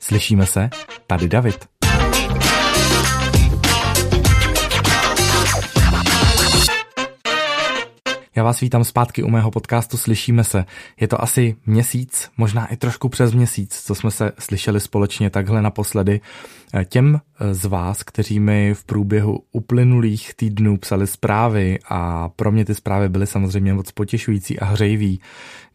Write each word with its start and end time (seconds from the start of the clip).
Slyšíme 0.00 0.46
se? 0.46 0.70
Tady 1.06 1.28
David. 1.28 1.77
Já 8.38 8.44
vás 8.44 8.60
vítám 8.60 8.84
zpátky 8.84 9.22
u 9.22 9.28
mého 9.28 9.50
podcastu 9.50 9.96
Slyšíme 9.96 10.44
se. 10.44 10.64
Je 11.00 11.08
to 11.08 11.22
asi 11.22 11.56
měsíc, 11.66 12.30
možná 12.36 12.66
i 12.66 12.76
trošku 12.76 13.08
přes 13.08 13.34
měsíc, 13.34 13.82
co 13.84 13.94
jsme 13.94 14.10
se 14.10 14.32
slyšeli 14.38 14.80
společně 14.80 15.30
takhle 15.30 15.62
naposledy. 15.62 16.20
Těm 16.88 17.20
z 17.52 17.64
vás, 17.64 18.02
kteří 18.02 18.40
mi 18.40 18.74
v 18.74 18.84
průběhu 18.84 19.42
uplynulých 19.52 20.34
týdnů 20.34 20.76
psali 20.76 21.06
zprávy 21.06 21.78
a 21.88 22.28
pro 22.28 22.52
mě 22.52 22.64
ty 22.64 22.74
zprávy 22.74 23.08
byly 23.08 23.26
samozřejmě 23.26 23.74
moc 23.74 23.92
potěšující 23.92 24.58
a 24.58 24.64
hřejivý, 24.64 25.20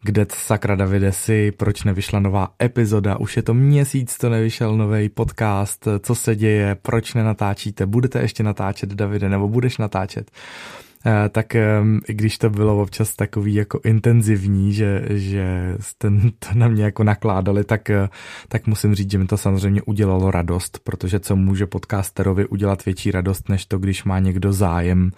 kde 0.02 0.26
sakra 0.34 0.74
Davide 0.74 1.12
si, 1.12 1.52
proč 1.52 1.84
nevyšla 1.84 2.20
nová 2.20 2.48
epizoda, 2.62 3.16
už 3.16 3.36
je 3.36 3.42
to 3.42 3.54
měsíc, 3.54 4.18
to 4.18 4.28
nevyšel 4.28 4.76
nový 4.76 5.08
podcast, 5.08 5.88
co 6.00 6.14
se 6.14 6.36
děje, 6.36 6.76
proč 6.82 7.14
nenatáčíte, 7.14 7.86
budete 7.86 8.20
ještě 8.20 8.42
natáčet 8.42 8.94
Davide, 8.94 9.28
nebo 9.28 9.48
budeš 9.48 9.78
natáčet. 9.78 10.30
Eh, 11.06 11.28
tak 11.28 11.54
i 12.08 12.14
když 12.14 12.38
to 12.38 12.50
bylo 12.50 12.82
občas 12.82 13.14
takový 13.14 13.54
jako 13.54 13.80
intenzivní, 13.84 14.72
že, 14.72 15.04
že 15.10 15.76
jste 15.80 16.10
to 16.38 16.48
na 16.54 16.68
mě 16.68 16.84
jako 16.84 17.04
nakládali, 17.04 17.64
tak, 17.64 17.90
eh, 17.90 18.08
tak 18.48 18.66
musím 18.66 18.94
říct, 18.94 19.10
že 19.10 19.18
mi 19.18 19.26
to 19.26 19.36
samozřejmě 19.36 19.82
udělalo 19.82 20.30
radost, 20.30 20.80
protože 20.84 21.20
co 21.20 21.36
může 21.36 21.66
podcasterovi 21.66 22.46
udělat 22.46 22.84
větší 22.84 23.10
radost, 23.10 23.48
než 23.48 23.66
to, 23.66 23.78
když 23.78 24.04
má 24.04 24.18
někdo 24.18 24.52
zájem 24.52 25.10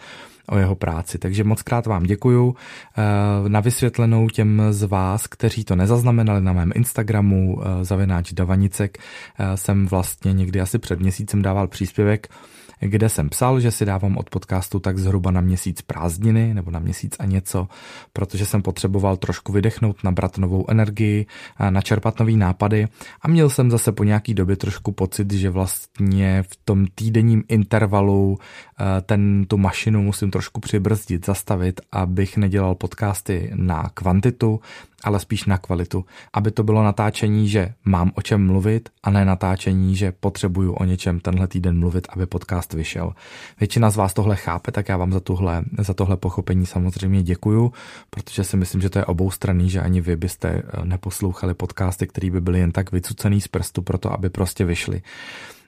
o 0.49 0.59
jeho 0.59 0.75
práci. 0.75 1.19
Takže 1.19 1.45
moc 1.45 1.63
krát 1.63 1.87
vám 1.87 2.03
děkuju. 2.03 2.55
Eh, 2.99 3.49
na 3.49 3.61
vysvětlenou 3.61 4.29
těm 4.29 4.63
z 4.71 4.83
vás, 4.83 5.27
kteří 5.27 5.65
to 5.65 5.77
nezaznamenali 5.77 6.41
na 6.41 6.53
mém 6.53 6.73
Instagramu 6.75 7.63
zavináč 7.83 8.33
Davanicek, 8.33 8.99
jsem 9.55 9.87
vlastně 9.87 10.33
někdy 10.33 10.61
asi 10.61 10.79
před 10.79 11.01
měsícem 11.01 11.43
dával 11.43 11.69
příspěvek, 11.69 12.29
kde 12.81 13.09
jsem 13.09 13.29
psal, 13.29 13.61
že 13.61 13.71
si 13.71 13.85
dávám 13.85 14.17
od 14.17 14.31
podcastu 14.31 14.81
tak 14.81 14.99
zhruba 14.99 15.31
na 15.31 15.41
měsíc 15.41 15.83
prázdniny 15.83 16.55
nebo 16.55 16.71
na 16.71 16.79
měsíc 16.79 17.17
a 17.19 17.25
něco, 17.25 17.69
protože 18.13 18.47
jsem 18.47 18.63
potřeboval 18.63 19.17
trošku 19.17 19.53
vydechnout, 19.53 20.05
nabrat 20.05 20.39
novou 20.39 20.71
energii, 20.71 21.27
načerpat 21.71 22.21
nový 22.21 22.37
nápady 22.37 22.89
a 23.23 23.29
měl 23.29 23.51
jsem 23.51 23.71
zase 23.71 23.93
po 23.93 24.05
nějaký 24.05 24.35
době 24.35 24.57
trošku 24.57 24.93
pocit, 24.93 25.33
že 25.33 25.51
vlastně 25.51 26.43
v 26.43 26.57
tom 26.65 26.87
týdenním 26.95 27.45
intervalu 27.49 28.39
Eh, 28.81 29.03
ten, 29.03 29.45
tu 29.49 29.57
mašinu 29.57 30.03
musím 30.03 30.31
trošku 30.31 30.61
přibrzdit, 30.61 31.27
zastavit, 31.27 31.81
abych 31.93 32.37
nedělal 32.37 32.75
podcasty 32.75 33.51
na 33.55 33.91
kvantitu, 33.95 34.61
ale 35.05 35.21
spíš 35.21 35.45
na 35.45 35.59
kvalitu. 35.59 36.05
Aby 36.33 36.51
to 36.51 36.63
bylo 36.63 36.85
natáčení, 36.85 37.49
že 37.49 37.75
mám 37.85 38.13
o 38.15 38.23
čem 38.23 38.47
mluvit 38.47 38.89
a 39.03 39.11
ne 39.11 39.25
natáčení, 39.25 39.97
že 39.97 40.13
potřebuju 40.13 40.73
o 40.73 40.85
něčem 40.85 41.21
tenhle 41.21 41.47
týden 41.47 41.79
mluvit, 41.79 42.07
aby 42.11 42.27
podcast 42.27 42.73
vyšel. 42.73 43.13
Většina 43.61 43.91
z 43.91 43.97
vás 43.97 44.15
tohle 44.15 44.37
chápe, 44.37 44.73
tak 44.73 44.89
já 44.89 44.97
vám 44.97 45.13
za 45.13 45.21
tohle, 45.21 45.65
za 45.79 45.95
tohle 45.95 46.17
pochopení 46.17 46.67
samozřejmě 46.67 47.23
děkuju, 47.23 47.73
protože 48.11 48.45
si 48.45 48.57
myslím, 48.57 48.81
že 48.81 48.91
to 48.91 48.99
je 48.99 49.05
obou 49.05 49.31
straný, 49.31 49.71
že 49.71 49.81
ani 49.81 50.01
vy 50.01 50.17
byste 50.17 50.49
eh, 50.49 50.85
neposlouchali 50.85 51.55
podcasty, 51.55 52.07
které 52.07 52.31
by 52.31 52.41
byly 52.41 52.59
jen 52.59 52.73
tak 52.73 52.93
vycucený 52.93 53.41
z 53.41 53.49
prstu 53.49 53.83
pro 53.83 53.99
to, 53.99 54.13
aby 54.13 54.31
prostě 54.31 54.65
vyšly. 54.65 55.03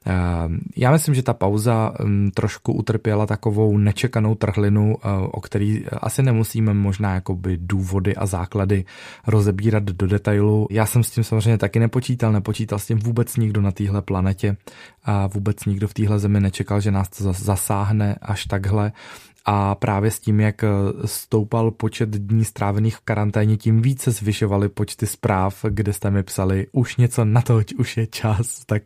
Ehm, 0.05 0.61
já 0.77 0.91
myslím, 0.91 1.15
že 1.15 1.23
ta 1.23 1.35
pauza 1.35 1.95
hm, 2.05 2.31
trošku 2.35 2.73
utrpěla 2.73 3.27
takovou 3.27 3.79
nečekanou 3.79 4.35
trhlinu, 4.35 4.97
eh, 4.97 5.09
o 5.31 5.41
který 5.41 5.85
asi 5.87 6.23
nemusíme 6.23 6.75
možná 6.75 7.15
jakoby 7.15 7.59
důvody 7.61 8.17
a 8.17 8.27
základy 8.27 8.85
rozebírat 9.27 9.83
do 9.83 10.07
detailu. 10.07 10.67
Já 10.71 10.87
jsem 10.87 11.05
s 11.05 11.11
tím 11.11 11.25
samozřejmě 11.25 11.59
taky 11.59 11.79
nepočítal, 11.79 12.33
nepočítal 12.33 12.79
s 12.79 12.87
tím 12.87 12.99
vůbec 12.99 13.37
nikdo 13.37 13.61
na 13.61 13.73
téhle 13.73 14.03
planetě 14.03 14.57
a 15.05 15.27
vůbec 15.27 15.65
nikdo 15.65 15.89
v 15.89 15.95
téhle 15.95 16.19
zemi 16.19 16.41
nečekal, 16.41 16.81
že 16.81 16.91
nás 16.91 17.09
to 17.09 17.33
zasáhne 17.33 18.17
až 18.23 18.45
takhle 18.45 18.93
a 19.51 19.75
právě 19.75 20.11
s 20.11 20.19
tím, 20.19 20.41
jak 20.41 20.65
stoupal 21.05 21.71
počet 21.71 22.09
dní 22.09 22.45
strávených 22.45 22.97
v 22.97 23.01
karanténě, 23.01 23.57
tím 23.57 23.83
více 23.83 24.11
zvyšovaly 24.11 24.69
počty 24.69 25.07
zpráv, 25.07 25.65
kde 25.69 25.93
jste 25.93 26.11
mi 26.11 26.23
psali, 26.23 26.67
už 26.73 26.97
něco 26.97 27.25
na 27.25 27.43
to, 27.43 27.61
už 27.79 27.97
je 27.97 28.07
čas, 28.07 28.65
tak, 28.67 28.83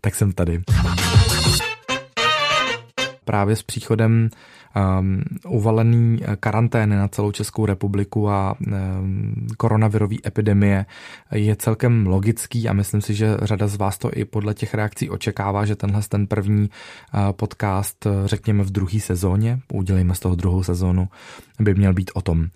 tak 0.00 0.14
jsem 0.14 0.32
tady. 0.32 0.62
Právě 3.24 3.56
s 3.56 3.62
příchodem 3.62 4.28
uvalený 5.48 6.20
eh, 6.22 6.36
karantény 6.36 6.96
na 6.96 7.08
celou 7.08 7.32
Českou 7.32 7.66
republiku 7.66 8.30
a 8.30 8.54
um, 8.60 9.46
koronavirové 9.56 10.16
epidemie 10.26 10.86
je 11.32 11.56
celkem 11.56 12.06
logický 12.06 12.68
a 12.68 12.72
myslím 12.72 13.00
si, 13.00 13.14
že 13.14 13.36
řada 13.42 13.66
z 13.66 13.76
vás 13.76 13.98
to 13.98 14.10
i 14.12 14.24
podle 14.24 14.54
těch 14.54 14.74
reakcí 14.74 15.10
očekává, 15.10 15.64
že 15.64 15.76
tenhle 15.76 16.02
ten 16.08 16.26
první 16.26 16.70
uh, 16.70 17.32
podcast, 17.32 18.06
řekněme 18.24 18.64
v 18.64 18.70
druhé 18.70 19.00
sezóně, 19.00 19.60
udělejme 19.72 20.14
z 20.14 20.20
toho 20.20 20.34
druhou 20.34 20.62
sezónu, 20.62 21.08
by 21.60 21.74
měl 21.74 21.94
být 21.94 22.10
o 22.14 22.22
tom. 22.22 22.46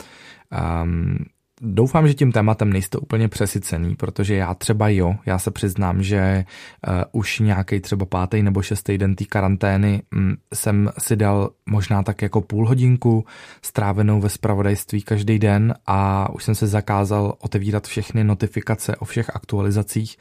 Doufám, 1.62 2.08
že 2.08 2.14
tím 2.14 2.32
tématem 2.32 2.72
nejste 2.72 2.98
úplně 2.98 3.28
přesycený, 3.28 3.96
protože 3.96 4.34
já 4.34 4.54
třeba 4.54 4.88
jo, 4.88 5.14
já 5.26 5.38
se 5.38 5.50
přiznám, 5.50 6.02
že 6.02 6.44
uh, 6.88 6.94
už 7.12 7.38
nějaký 7.38 7.80
třeba 7.80 8.06
pátý 8.06 8.42
nebo 8.42 8.62
šestý 8.62 8.98
den 8.98 9.14
té 9.14 9.24
karantény 9.24 10.02
um, 10.16 10.36
jsem 10.54 10.90
si 10.98 11.16
dal 11.16 11.50
možná 11.66 12.02
tak 12.02 12.22
jako 12.22 12.40
půl 12.40 12.68
hodinku 12.68 13.24
strávenou 13.62 14.20
ve 14.20 14.28
spravodajství 14.28 15.02
každý 15.02 15.38
den 15.38 15.74
a 15.86 16.28
už 16.32 16.44
jsem 16.44 16.54
se 16.54 16.66
zakázal 16.66 17.34
otevírat 17.38 17.86
všechny 17.86 18.24
notifikace 18.24 18.96
o 18.96 19.04
všech 19.04 19.36
aktualizacích. 19.36 20.16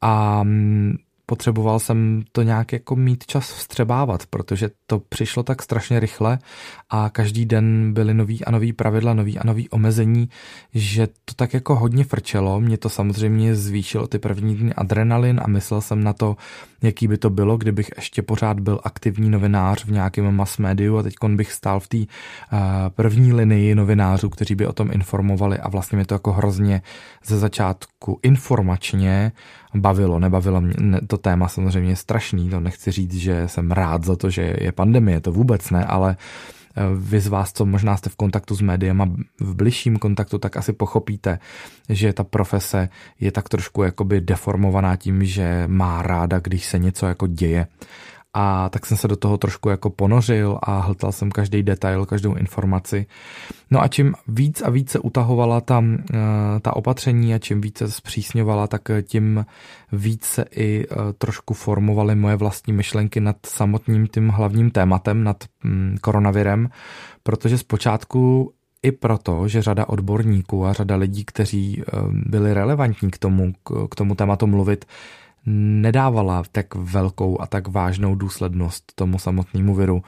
A 0.00 0.40
um, 0.40 0.98
potřeboval 1.30 1.78
jsem 1.78 2.22
to 2.32 2.42
nějak 2.42 2.72
jako 2.72 2.96
mít 2.96 3.26
čas 3.26 3.52
vstřebávat, 3.52 4.26
protože 4.26 4.70
to 4.86 4.98
přišlo 4.98 5.42
tak 5.42 5.62
strašně 5.62 6.00
rychle 6.00 6.38
a 6.90 7.10
každý 7.10 7.46
den 7.46 7.92
byly 7.92 8.14
nový 8.14 8.44
a 8.44 8.50
nový 8.50 8.72
pravidla, 8.72 9.14
nový 9.14 9.38
a 9.38 9.46
nový 9.46 9.68
omezení, 9.68 10.28
že 10.74 11.06
to 11.06 11.34
tak 11.36 11.54
jako 11.54 11.74
hodně 11.74 12.04
frčelo. 12.04 12.60
Mě 12.60 12.78
to 12.78 12.88
samozřejmě 12.88 13.54
zvýšilo 13.54 14.06
ty 14.06 14.18
první 14.18 14.56
dny 14.56 14.74
adrenalin 14.74 15.40
a 15.44 15.48
myslel 15.48 15.80
jsem 15.80 16.04
na 16.04 16.12
to, 16.12 16.36
jaký 16.82 17.08
by 17.08 17.18
to 17.18 17.30
bylo, 17.30 17.56
kdybych 17.56 17.90
ještě 17.96 18.22
pořád 18.22 18.60
byl 18.60 18.80
aktivní 18.84 19.30
novinář 19.30 19.84
v 19.84 19.90
nějakém 19.90 20.36
mass 20.36 20.58
médiu 20.58 20.96
a 20.96 21.02
teď 21.02 21.14
bych 21.28 21.52
stál 21.52 21.80
v 21.80 21.88
té 21.88 21.98
uh, 21.98 22.04
první 22.88 23.32
linii 23.32 23.74
novinářů, 23.74 24.28
kteří 24.28 24.54
by 24.54 24.66
o 24.66 24.72
tom 24.72 24.92
informovali 24.92 25.58
a 25.58 25.68
vlastně 25.68 25.96
mě 25.96 26.06
to 26.06 26.14
jako 26.14 26.32
hrozně 26.32 26.82
ze 27.24 27.38
začátku 27.38 28.20
informačně 28.22 29.32
bavilo. 29.74 30.18
Nebavilo 30.18 30.60
mě 30.60 31.00
to 31.06 31.18
téma 31.18 31.48
samozřejmě 31.48 31.92
je 31.92 31.96
strašný, 31.96 32.50
to 32.50 32.60
nechci 32.60 32.90
říct, 32.90 33.14
že 33.14 33.48
jsem 33.48 33.70
rád 33.70 34.04
za 34.04 34.16
to, 34.16 34.30
že 34.30 34.56
je 34.60 34.72
pandemie, 34.72 35.20
to 35.20 35.32
vůbec 35.32 35.70
ne, 35.70 35.84
ale 35.84 36.16
eh, 36.76 36.82
vy 36.96 37.20
z 37.20 37.26
vás, 37.26 37.52
co 37.52 37.66
možná 37.66 37.96
jste 37.96 38.10
v 38.10 38.16
kontaktu 38.16 38.54
s 38.54 38.60
médiem 38.60 39.02
a 39.02 39.08
v 39.40 39.54
bližším 39.54 39.96
kontaktu, 39.96 40.38
tak 40.38 40.56
asi 40.56 40.72
pochopíte, 40.72 41.38
že 41.88 42.12
ta 42.12 42.24
profese 42.24 42.88
je 43.20 43.32
tak 43.32 43.48
trošku 43.48 43.82
jakoby 43.82 44.20
deformovaná 44.20 44.96
tím, 44.96 45.24
že 45.24 45.64
má 45.66 46.02
ráda, 46.02 46.38
když 46.38 46.64
se 46.64 46.78
něco 46.78 47.06
jako 47.06 47.26
děje 47.26 47.66
a 48.34 48.68
tak 48.68 48.86
jsem 48.86 48.96
se 48.96 49.08
do 49.08 49.16
toho 49.16 49.38
trošku 49.38 49.68
jako 49.68 49.90
ponořil 49.90 50.58
a 50.62 50.80
hltal 50.80 51.12
jsem 51.12 51.30
každý 51.30 51.62
detail, 51.62 52.06
každou 52.06 52.34
informaci. 52.34 53.06
No 53.70 53.82
a 53.82 53.88
čím 53.88 54.14
víc 54.28 54.62
a 54.62 54.70
více 54.70 54.98
utahovala 54.98 55.60
ta, 55.60 55.84
eh, 56.14 56.16
ta 56.60 56.76
opatření 56.76 57.34
a 57.34 57.38
čím 57.38 57.60
více 57.60 57.90
zpřísňovala, 57.90 58.66
tak 58.66 58.82
tím 59.02 59.46
více 59.92 60.44
i 60.50 60.86
eh, 60.90 60.94
trošku 61.18 61.54
formovaly 61.54 62.14
moje 62.14 62.36
vlastní 62.36 62.72
myšlenky 62.72 63.20
nad 63.20 63.36
samotným 63.46 64.06
tím 64.06 64.28
hlavním 64.28 64.70
tématem, 64.70 65.24
nad 65.24 65.44
mm, 65.64 65.96
koronavirem, 66.00 66.68
protože 67.22 67.58
zpočátku 67.58 68.52
i 68.82 68.92
proto, 68.92 69.48
že 69.48 69.62
řada 69.62 69.88
odborníků 69.88 70.66
a 70.66 70.72
řada 70.72 70.96
lidí, 70.96 71.24
kteří 71.24 71.82
eh, 71.82 71.92
byli 72.10 72.54
relevantní 72.54 73.10
k 73.10 73.18
tomu, 73.18 73.52
k 73.90 73.94
tomu 73.94 74.14
tématu 74.14 74.46
mluvit, 74.46 74.84
nedávala 75.46 76.42
tak 76.52 76.74
velkou 76.74 77.40
a 77.40 77.46
tak 77.46 77.68
vážnou 77.68 78.14
důslednost 78.14 78.92
tomu 78.94 79.18
samotnému 79.18 79.74
viru 79.74 80.02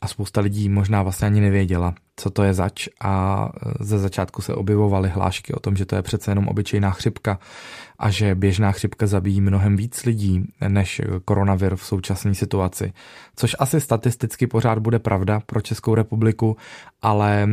a 0.00 0.08
spousta 0.08 0.40
lidí 0.40 0.68
možná 0.68 1.02
vlastně 1.02 1.26
ani 1.26 1.40
nevěděla, 1.40 1.94
co 2.16 2.30
to 2.30 2.42
je 2.42 2.54
zač 2.54 2.88
a 3.00 3.48
ze 3.80 3.98
začátku 3.98 4.42
se 4.42 4.54
objevovaly 4.54 5.08
hlášky 5.08 5.54
o 5.54 5.60
tom, 5.60 5.76
že 5.76 5.86
to 5.86 5.96
je 5.96 6.02
přece 6.02 6.30
jenom 6.30 6.48
obyčejná 6.48 6.90
chřipka 6.90 7.38
a 7.98 8.10
že 8.10 8.34
běžná 8.34 8.72
chřipka 8.72 9.06
zabíjí 9.06 9.40
mnohem 9.40 9.76
víc 9.76 10.04
lidí 10.04 10.44
než 10.68 11.00
koronavir 11.24 11.76
v 11.76 11.84
současné 11.84 12.34
situaci. 12.34 12.92
Což 13.36 13.56
asi 13.58 13.80
statisticky 13.80 14.46
pořád 14.46 14.78
bude 14.78 14.98
pravda 14.98 15.40
pro 15.40 15.60
Českou 15.60 15.94
republiku, 15.94 16.56
ale 17.02 17.48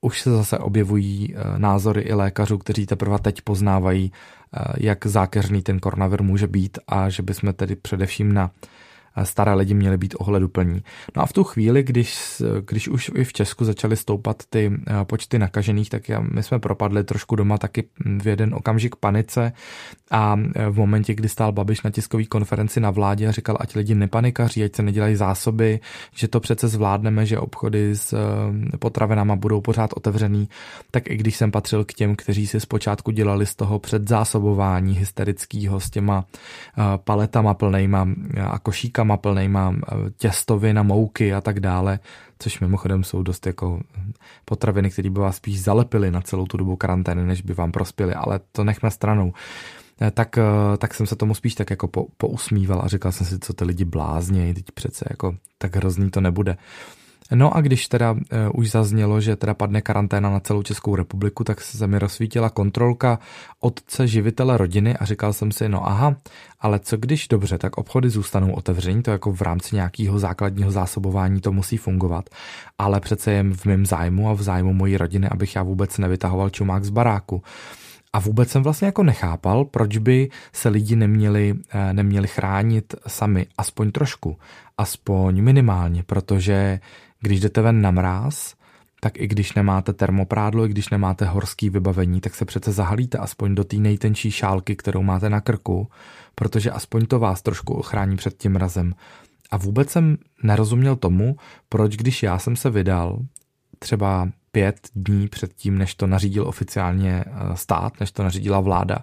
už 0.00 0.20
se 0.20 0.30
zase 0.30 0.58
objevují 0.58 1.34
eh, 1.34 1.58
názory 1.58 2.02
i 2.02 2.14
lékařů, 2.14 2.58
kteří 2.58 2.86
teprve 2.86 3.18
teď 3.18 3.42
poznávají, 3.42 4.12
eh, 4.12 4.60
jak 4.76 5.06
zákeřný 5.06 5.62
ten 5.62 5.80
koronavir 5.80 6.22
může 6.22 6.46
být 6.46 6.78
a 6.88 7.08
že 7.08 7.22
bychom 7.22 7.52
tedy 7.52 7.76
především 7.76 8.32
na 8.32 8.50
staré 9.24 9.54
lidi 9.54 9.74
měli 9.74 9.98
být 9.98 10.14
ohleduplní. 10.18 10.82
No 11.16 11.22
a 11.22 11.26
v 11.26 11.32
tu 11.32 11.44
chvíli, 11.44 11.82
když, 11.82 12.42
když 12.66 12.88
už 12.88 13.10
i 13.14 13.24
v 13.24 13.32
Česku 13.32 13.64
začaly 13.64 13.96
stoupat 13.96 14.42
ty 14.50 14.72
počty 15.04 15.38
nakažených, 15.38 15.90
tak 15.90 16.02
my 16.32 16.42
jsme 16.42 16.58
propadli 16.58 17.04
trošku 17.04 17.36
doma 17.36 17.58
taky 17.58 17.84
v 18.22 18.26
jeden 18.26 18.54
okamžik 18.54 18.96
panice 18.96 19.52
a 20.10 20.36
v 20.70 20.76
momentě, 20.76 21.14
kdy 21.14 21.28
stál 21.28 21.52
Babiš 21.52 21.82
na 21.82 21.90
tiskové 21.90 22.24
konferenci 22.24 22.80
na 22.80 22.90
vládě 22.90 23.28
a 23.28 23.32
říkal, 23.32 23.56
ať 23.60 23.76
lidi 23.76 23.94
nepanikaří, 23.94 24.64
ať 24.64 24.76
se 24.76 24.82
nedělají 24.82 25.16
zásoby, 25.16 25.80
že 26.14 26.28
to 26.28 26.40
přece 26.40 26.68
zvládneme, 26.68 27.26
že 27.26 27.38
obchody 27.38 27.96
s 27.96 28.14
potravinama 28.78 29.36
budou 29.36 29.60
pořád 29.60 29.90
otevřený, 29.92 30.48
tak 30.90 31.10
i 31.10 31.16
když 31.16 31.36
jsem 31.36 31.50
patřil 31.50 31.84
k 31.84 31.92
těm, 31.92 32.16
kteří 32.16 32.46
si 32.46 32.60
zpočátku 32.60 33.10
dělali 33.10 33.46
z 33.46 33.54
toho 33.54 33.78
předzásobování 33.78 34.94
hysterického 34.94 35.80
s 35.80 35.90
těma 35.90 36.24
paletama 37.04 37.54
plnejma 37.54 38.08
a 38.50 38.58
košíkama 38.58 39.07
plnejma 39.16 39.74
těstovin 40.16 40.78
a 40.78 40.82
mouky 40.82 41.34
a 41.34 41.40
tak 41.40 41.60
dále, 41.60 41.98
což 42.38 42.60
mimochodem 42.60 43.04
jsou 43.04 43.22
dost 43.22 43.46
jako 43.46 43.80
potraviny, 44.44 44.90
které 44.90 45.10
by 45.10 45.20
vás 45.20 45.36
spíš 45.36 45.62
zalepily 45.62 46.10
na 46.10 46.20
celou 46.20 46.46
tu 46.46 46.56
dobu 46.56 46.76
karantény, 46.76 47.24
než 47.24 47.42
by 47.42 47.54
vám 47.54 47.72
prospěly, 47.72 48.14
ale 48.14 48.40
to 48.52 48.64
nechme 48.64 48.90
stranou 48.90 49.32
tak, 50.14 50.38
tak 50.78 50.94
jsem 50.94 51.06
se 51.06 51.16
tomu 51.16 51.34
spíš 51.34 51.54
tak 51.54 51.70
jako 51.70 51.88
po, 51.88 52.06
pousmíval 52.16 52.82
a 52.84 52.88
říkal 52.88 53.12
jsem 53.12 53.26
si, 53.26 53.38
co 53.38 53.52
ty 53.52 53.64
lidi 53.64 53.84
blázně, 53.84 54.54
teď 54.54 54.64
přece 54.74 55.04
jako 55.10 55.36
tak 55.58 55.76
hrozný 55.76 56.10
to 56.10 56.20
nebude. 56.20 56.56
No 57.34 57.56
a 57.56 57.60
když 57.60 57.88
teda 57.88 58.12
uh, 58.12 58.18
už 58.54 58.70
zaznělo, 58.70 59.20
že 59.20 59.36
teda 59.36 59.54
padne 59.54 59.80
karanténa 59.82 60.30
na 60.30 60.40
celou 60.40 60.62
Českou 60.62 60.96
republiku, 60.96 61.44
tak 61.44 61.60
se 61.60 61.86
mi 61.86 61.98
rozsvítila 61.98 62.50
kontrolka 62.50 63.18
otce 63.60 64.06
živitele 64.06 64.58
rodiny 64.58 64.96
a 64.96 65.04
říkal 65.04 65.32
jsem 65.32 65.52
si, 65.52 65.68
no 65.68 65.88
aha, 65.88 66.16
ale 66.60 66.78
co 66.78 66.96
když 66.96 67.28
dobře, 67.28 67.58
tak 67.58 67.78
obchody 67.78 68.10
zůstanou 68.10 68.52
otevření, 68.52 69.02
to 69.02 69.10
jako 69.10 69.32
v 69.32 69.42
rámci 69.42 69.76
nějakého 69.76 70.18
základního 70.18 70.70
zásobování 70.70 71.40
to 71.40 71.52
musí 71.52 71.76
fungovat, 71.76 72.30
ale 72.78 73.00
přece 73.00 73.32
jen 73.32 73.54
v 73.54 73.64
mém 73.64 73.86
zájmu 73.86 74.28
a 74.28 74.32
v 74.32 74.42
zájmu 74.42 74.72
mojí 74.72 74.96
rodiny, 74.96 75.28
abych 75.28 75.56
já 75.56 75.62
vůbec 75.62 75.98
nevytahoval 75.98 76.50
čumák 76.50 76.84
z 76.84 76.90
baráku. 76.90 77.42
A 78.12 78.18
vůbec 78.18 78.50
jsem 78.50 78.62
vlastně 78.62 78.86
jako 78.86 79.02
nechápal, 79.02 79.64
proč 79.64 79.98
by 79.98 80.28
se 80.52 80.68
lidi 80.68 80.96
neměli, 80.96 81.54
eh, 81.70 81.92
neměli 81.92 82.28
chránit 82.28 82.94
sami, 83.06 83.46
aspoň 83.58 83.90
trošku, 83.90 84.38
aspoň 84.78 85.42
minimálně, 85.42 86.02
protože 86.02 86.80
když 87.20 87.40
jdete 87.40 87.62
ven 87.62 87.82
na 87.82 87.90
mráz, 87.90 88.54
tak 89.00 89.20
i 89.20 89.26
když 89.26 89.54
nemáte 89.54 89.92
termoprádlo, 89.92 90.64
i 90.64 90.68
když 90.68 90.88
nemáte 90.88 91.24
horský 91.24 91.70
vybavení, 91.70 92.20
tak 92.20 92.34
se 92.34 92.44
přece 92.44 92.72
zahalíte 92.72 93.18
aspoň 93.18 93.54
do 93.54 93.64
té 93.64 93.76
nejtenčí 93.76 94.30
šálky, 94.30 94.76
kterou 94.76 95.02
máte 95.02 95.30
na 95.30 95.40
krku, 95.40 95.88
protože 96.34 96.70
aspoň 96.70 97.06
to 97.06 97.18
vás 97.18 97.42
trošku 97.42 97.74
ochrání 97.74 98.16
před 98.16 98.38
tím 98.38 98.52
mrazem. 98.52 98.94
A 99.50 99.56
vůbec 99.56 99.90
jsem 99.90 100.16
nerozuměl 100.42 100.96
tomu, 100.96 101.36
proč 101.68 101.96
když 101.96 102.22
já 102.22 102.38
jsem 102.38 102.56
se 102.56 102.70
vydal 102.70 103.18
třeba 103.78 104.28
pět 104.58 104.88
dní 104.94 105.28
před 105.28 105.54
tím, 105.54 105.78
než 105.78 105.94
to 105.94 106.06
nařídil 106.06 106.48
oficiálně 106.48 107.24
eh, 107.26 107.56
stát, 107.56 108.00
než 108.00 108.12
to 108.12 108.22
nařídila 108.22 108.60
vláda, 108.60 108.98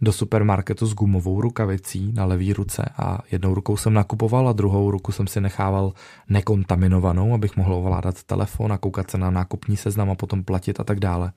do 0.00 0.12
supermarketu 0.12 0.86
s 0.86 0.94
gumovou 0.94 1.40
rukavicí 1.40 2.12
na 2.12 2.24
levý 2.24 2.52
ruce 2.52 2.84
a 2.96 3.18
jednou 3.32 3.54
rukou 3.54 3.76
jsem 3.76 3.94
nakupoval 3.94 4.48
a 4.48 4.52
druhou 4.52 4.90
ruku 4.90 5.12
jsem 5.12 5.26
si 5.26 5.40
nechával 5.40 5.92
nekontaminovanou, 6.28 7.34
abych 7.34 7.56
mohl 7.56 7.74
ovládat 7.74 8.22
telefon 8.22 8.72
a 8.72 8.78
koukat 8.78 9.10
se 9.10 9.18
na 9.18 9.30
nákupní 9.30 9.76
seznam 9.76 10.10
a 10.10 10.14
potom 10.14 10.44
platit 10.44 10.80
a 10.80 10.84
tak 10.84 11.00
dále. 11.00 11.32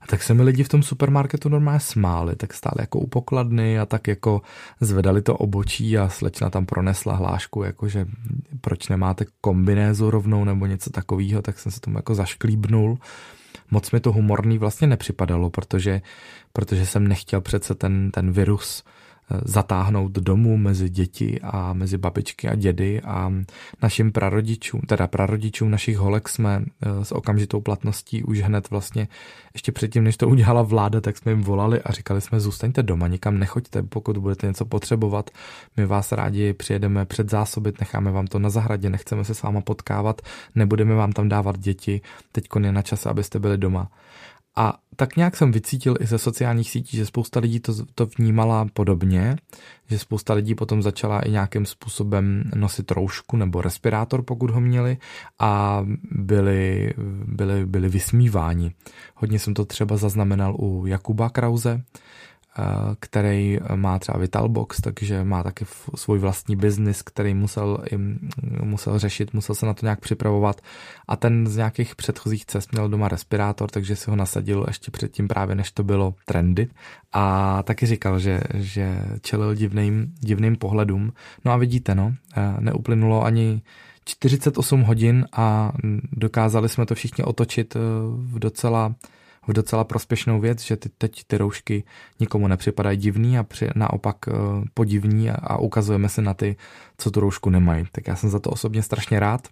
A 0.00 0.06
tak 0.06 0.22
se 0.22 0.34
mi 0.34 0.42
lidi 0.42 0.64
v 0.64 0.68
tom 0.68 0.82
supermarketu 0.82 1.48
normálně 1.48 1.80
smáli, 1.80 2.36
tak 2.36 2.54
stáli 2.54 2.76
jako 2.78 2.98
u 2.98 3.06
pokladny 3.06 3.78
a 3.78 3.86
tak 3.86 4.08
jako 4.08 4.42
zvedali 4.80 5.22
to 5.22 5.36
obočí 5.36 5.98
a 5.98 6.08
slečna 6.08 6.50
tam 6.50 6.66
pronesla 6.66 7.14
hlášku, 7.14 7.62
jako 7.62 7.88
že 7.88 8.06
proč 8.60 8.88
nemáte 8.88 9.24
kombinézu 9.40 10.10
rovnou 10.10 10.44
nebo 10.44 10.66
něco 10.66 10.90
takového, 10.90 11.42
tak 11.42 11.58
jsem 11.58 11.72
se 11.72 11.80
tomu 11.80 11.98
jako 11.98 12.14
zašklíbnul. 12.14 12.98
Moc 13.70 13.90
mi 13.90 14.00
to 14.00 14.12
humorný 14.12 14.58
vlastně 14.58 14.86
nepřipadalo, 14.86 15.50
protože, 15.50 16.02
protože 16.52 16.86
jsem 16.86 17.08
nechtěl 17.08 17.40
přece 17.40 17.74
ten, 17.74 18.10
ten 18.10 18.32
virus 18.32 18.84
zatáhnout 19.44 20.12
domů 20.12 20.56
mezi 20.56 20.88
děti 20.88 21.40
a 21.42 21.72
mezi 21.72 21.98
babičky 21.98 22.48
a 22.48 22.54
dědy 22.54 23.00
a 23.00 23.32
našim 23.82 24.12
prarodičům, 24.12 24.80
teda 24.80 25.06
prarodičům 25.06 25.70
našich 25.70 25.98
holek 25.98 26.28
jsme 26.28 26.62
eh, 26.82 27.04
s 27.04 27.12
okamžitou 27.12 27.60
platností 27.60 28.22
už 28.22 28.40
hned 28.40 28.70
vlastně 28.70 29.08
ještě 29.54 29.72
předtím, 29.72 30.04
než 30.04 30.16
to 30.16 30.28
udělala 30.28 30.62
vláda, 30.62 31.00
tak 31.00 31.16
jsme 31.16 31.32
jim 31.32 31.42
volali 31.42 31.82
a 31.82 31.92
říkali 31.92 32.20
jsme 32.20 32.40
zůstaňte 32.40 32.82
doma, 32.82 33.08
nikam 33.08 33.38
nechoďte, 33.38 33.82
pokud 33.82 34.18
budete 34.18 34.46
něco 34.46 34.64
potřebovat, 34.64 35.30
my 35.76 35.86
vás 35.86 36.12
rádi 36.12 36.52
přijedeme 36.52 37.04
předzásobit, 37.04 37.80
necháme 37.80 38.10
vám 38.10 38.26
to 38.26 38.38
na 38.38 38.50
zahradě, 38.50 38.90
nechceme 38.90 39.24
se 39.24 39.34
s 39.34 39.42
váma 39.42 39.60
potkávat, 39.60 40.22
nebudeme 40.54 40.94
vám 40.94 41.12
tam 41.12 41.28
dávat 41.28 41.58
děti, 41.58 42.00
teď 42.32 42.44
je 42.62 42.72
na 42.72 42.82
čase, 42.82 43.08
abyste 43.10 43.38
byli 43.38 43.58
doma. 43.58 43.90
A 44.56 44.78
tak 44.96 45.16
nějak 45.16 45.36
jsem 45.36 45.52
vycítil 45.52 45.96
i 46.00 46.06
ze 46.06 46.18
sociálních 46.18 46.70
sítí, 46.70 46.96
že 46.96 47.06
spousta 47.06 47.40
lidí 47.40 47.60
to, 47.60 47.72
to 47.94 48.06
vnímala 48.18 48.66
podobně, 48.72 49.36
že 49.86 49.98
spousta 49.98 50.34
lidí 50.34 50.54
potom 50.54 50.82
začala 50.82 51.20
i 51.20 51.30
nějakým 51.30 51.66
způsobem 51.66 52.50
nosit 52.54 52.90
roušku 52.90 53.36
nebo 53.36 53.62
respirátor, 53.62 54.22
pokud 54.22 54.50
ho 54.50 54.60
měli 54.60 54.98
a 55.38 55.82
byli, 56.10 56.92
byli, 57.24 57.66
byli 57.66 57.88
vysmíváni. 57.88 58.74
Hodně 59.14 59.38
jsem 59.38 59.54
to 59.54 59.64
třeba 59.64 59.96
zaznamenal 59.96 60.56
u 60.58 60.86
Jakuba 60.86 61.30
Krause, 61.30 61.82
který 63.00 63.58
má 63.74 63.98
třeba 63.98 64.18
Vitalbox, 64.18 64.80
takže 64.80 65.24
má 65.24 65.42
taky 65.42 65.64
svůj 65.94 66.18
vlastní 66.18 66.56
biznis, 66.56 67.02
který 67.02 67.34
musel, 67.34 67.78
musel 68.62 68.98
řešit, 68.98 69.34
musel 69.34 69.54
se 69.54 69.66
na 69.66 69.74
to 69.74 69.86
nějak 69.86 70.00
připravovat 70.00 70.60
a 71.08 71.16
ten 71.16 71.46
z 71.46 71.56
nějakých 71.56 71.96
předchozích 71.96 72.46
cest 72.46 72.72
měl 72.72 72.88
doma 72.88 73.08
respirátor, 73.08 73.70
takže 73.70 73.96
si 73.96 74.10
ho 74.10 74.16
nasadil 74.16 74.64
ještě 74.68 74.90
předtím 74.90 75.28
právě, 75.28 75.54
než 75.54 75.72
to 75.72 75.84
bylo 75.84 76.14
trendy 76.24 76.68
a 77.12 77.62
taky 77.62 77.86
říkal, 77.86 78.18
že, 78.18 78.40
že 78.54 79.02
čelil 79.20 79.54
divným, 79.54 80.14
divným 80.20 80.56
pohledům. 80.56 81.12
No 81.44 81.52
a 81.52 81.56
vidíte, 81.56 81.94
no, 81.94 82.14
eh, 82.36 82.54
neuplynulo 82.60 83.24
ani 83.24 83.62
48 84.04 84.82
hodin 84.82 85.26
a 85.32 85.72
dokázali 86.12 86.68
jsme 86.68 86.86
to 86.86 86.94
všichni 86.94 87.24
otočit 87.24 87.76
eh, 87.76 87.78
v 88.14 88.38
docela 88.38 88.94
v 89.48 89.52
docela 89.52 89.84
prospěšnou 89.84 90.40
věc, 90.40 90.62
že 90.62 90.76
ty, 90.76 90.88
teď 90.98 91.24
ty 91.26 91.38
roušky 91.38 91.84
nikomu 92.20 92.48
nepřipadají 92.48 92.98
divný 92.98 93.38
a 93.38 93.42
při, 93.42 93.68
naopak 93.74 94.16
uh, 94.26 94.34
podivní 94.74 95.30
a, 95.30 95.34
a 95.34 95.58
ukazujeme 95.58 96.08
se 96.08 96.22
na 96.22 96.34
ty, 96.34 96.56
co 96.98 97.10
tu 97.10 97.20
roušku 97.20 97.50
nemají. 97.50 97.84
Tak 97.92 98.06
já 98.06 98.16
jsem 98.16 98.30
za 98.30 98.40
to 98.40 98.50
osobně 98.50 98.82
strašně 98.82 99.20
rád. 99.20 99.48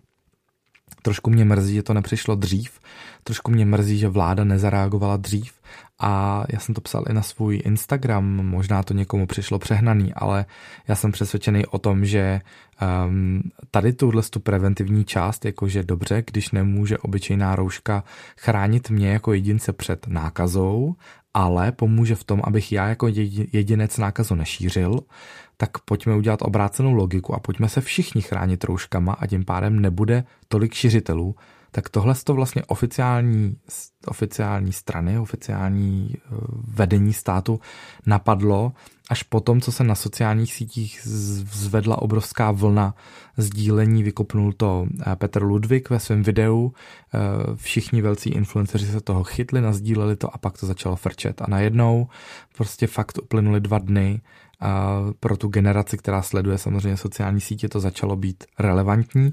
Trošku 1.03 1.31
mě 1.31 1.45
mrzí, 1.45 1.75
že 1.75 1.83
to 1.83 1.95
nepřišlo 1.95 2.35
dřív, 2.35 2.81
trošku 3.25 3.51
mě 3.51 3.67
mrzí, 3.67 3.99
že 3.99 4.09
vláda 4.09 4.45
nezareagovala 4.45 5.17
dřív 5.17 5.53
a 5.99 6.45
já 6.53 6.59
jsem 6.59 6.75
to 6.75 6.81
psal 6.81 7.05
i 7.11 7.13
na 7.13 7.23
svůj 7.23 7.63
Instagram, 7.65 8.25
možná 8.25 8.83
to 8.83 8.95
někomu 8.95 9.27
přišlo 9.27 9.59
přehnaný, 9.59 10.15
ale 10.15 10.47
já 10.89 10.95
jsem 10.95 11.13
přesvědčený 11.13 11.67
o 11.67 11.79
tom, 11.79 12.05
že 12.05 12.41
um, 13.07 13.43
tady 13.71 13.93
tuhle 13.93 14.23
tu 14.23 14.41
preventivní 14.41 15.05
část, 15.05 15.45
jakože 15.45 15.83
dobře, 15.83 16.23
když 16.27 16.51
nemůže 16.51 16.99
obyčejná 16.99 17.57
rouška 17.57 18.05
chránit 18.37 18.91
mě 18.91 19.09
jako 19.09 19.33
jedince 19.33 19.73
před 19.73 20.07
nákazou, 20.07 20.95
ale 21.35 21.73
pomůže 21.73 22.15
v 22.15 22.25
tom, 22.25 22.41
abych 22.45 22.73
já 22.73 22.89
jako 22.89 23.09
jedinec 23.53 23.99
nákazu 23.99 24.35
nešířil, 24.35 25.01
tak 25.57 25.79
pojďme 25.79 26.15
udělat 26.15 26.43
obrácenou 26.43 26.93
logiku 26.93 27.35
a 27.35 27.41
pojďme 27.41 27.69
se 27.69 27.81
všichni 27.81 28.23
chránit 28.23 28.65
rouškama 28.65 29.13
a 29.13 29.27
tím 29.27 29.45
pádem 29.45 29.81
nebude 29.81 30.25
tolik 30.49 30.75
šiřitelů, 30.75 31.35
tak 31.79 31.89
tohle 31.89 32.15
to 32.25 32.35
vlastně 32.35 32.63
oficiální, 32.65 33.57
oficiální 34.07 34.73
strany, 34.73 35.19
oficiální 35.19 36.15
eh, 36.15 36.21
vedení 36.75 37.13
státu 37.13 37.61
napadlo 38.07 38.73
až 39.11 39.23
potom, 39.23 39.61
co 39.61 39.73
se 39.73 39.85
na 39.85 39.95
sociálních 39.95 40.55
sítích 40.55 41.01
zvedla 41.53 42.03
obrovská 42.03 42.51
vlna 42.51 42.95
sdílení, 43.37 44.03
vykopnul 44.03 44.53
to 44.53 44.87
eh, 45.07 45.17
Petr 45.17 45.43
Ludvík 45.43 45.91
ve 45.91 46.01
svém 46.01 46.23
videu, 46.23 46.73
eh, 47.15 47.19
všichni 47.55 48.03
velcí 48.03 48.31
influenceři 48.31 48.87
se 48.87 49.01
toho 49.01 49.25
chytli, 49.25 49.61
nazdíleli 49.61 50.17
to 50.17 50.35
a 50.35 50.39
pak 50.39 50.59
to 50.59 50.67
začalo 50.67 50.97
frčet. 50.97 51.43
A 51.43 51.47
najednou 51.49 52.09
prostě 52.57 52.87
fakt 52.87 53.19
uplynuly 53.19 53.61
dva 53.61 53.79
dny 53.79 54.21
a 54.61 55.01
pro 55.21 55.37
tu 55.37 55.49
generaci, 55.49 55.99
která 55.99 56.23
sleduje 56.23 56.59
samozřejmě 56.59 56.97
sociální 56.97 57.41
sítě, 57.41 57.69
to 57.69 57.81
začalo 57.81 58.17
být 58.17 58.45
relevantní 58.59 59.33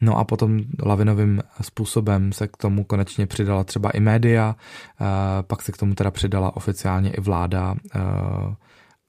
No 0.00 0.18
a 0.18 0.24
potom 0.24 0.60
lavinovým 0.82 1.42
způsobem 1.60 2.32
se 2.32 2.48
k 2.48 2.56
tomu 2.56 2.84
konečně 2.84 3.26
přidala 3.26 3.64
třeba 3.64 3.90
i 3.90 4.00
média, 4.00 4.56
eh, 5.00 5.04
pak 5.42 5.62
se 5.62 5.72
k 5.72 5.76
tomu 5.76 5.94
teda 5.94 6.10
přidala 6.10 6.56
oficiálně 6.56 7.10
i 7.10 7.20
vláda 7.20 7.74
eh, 7.94 8.00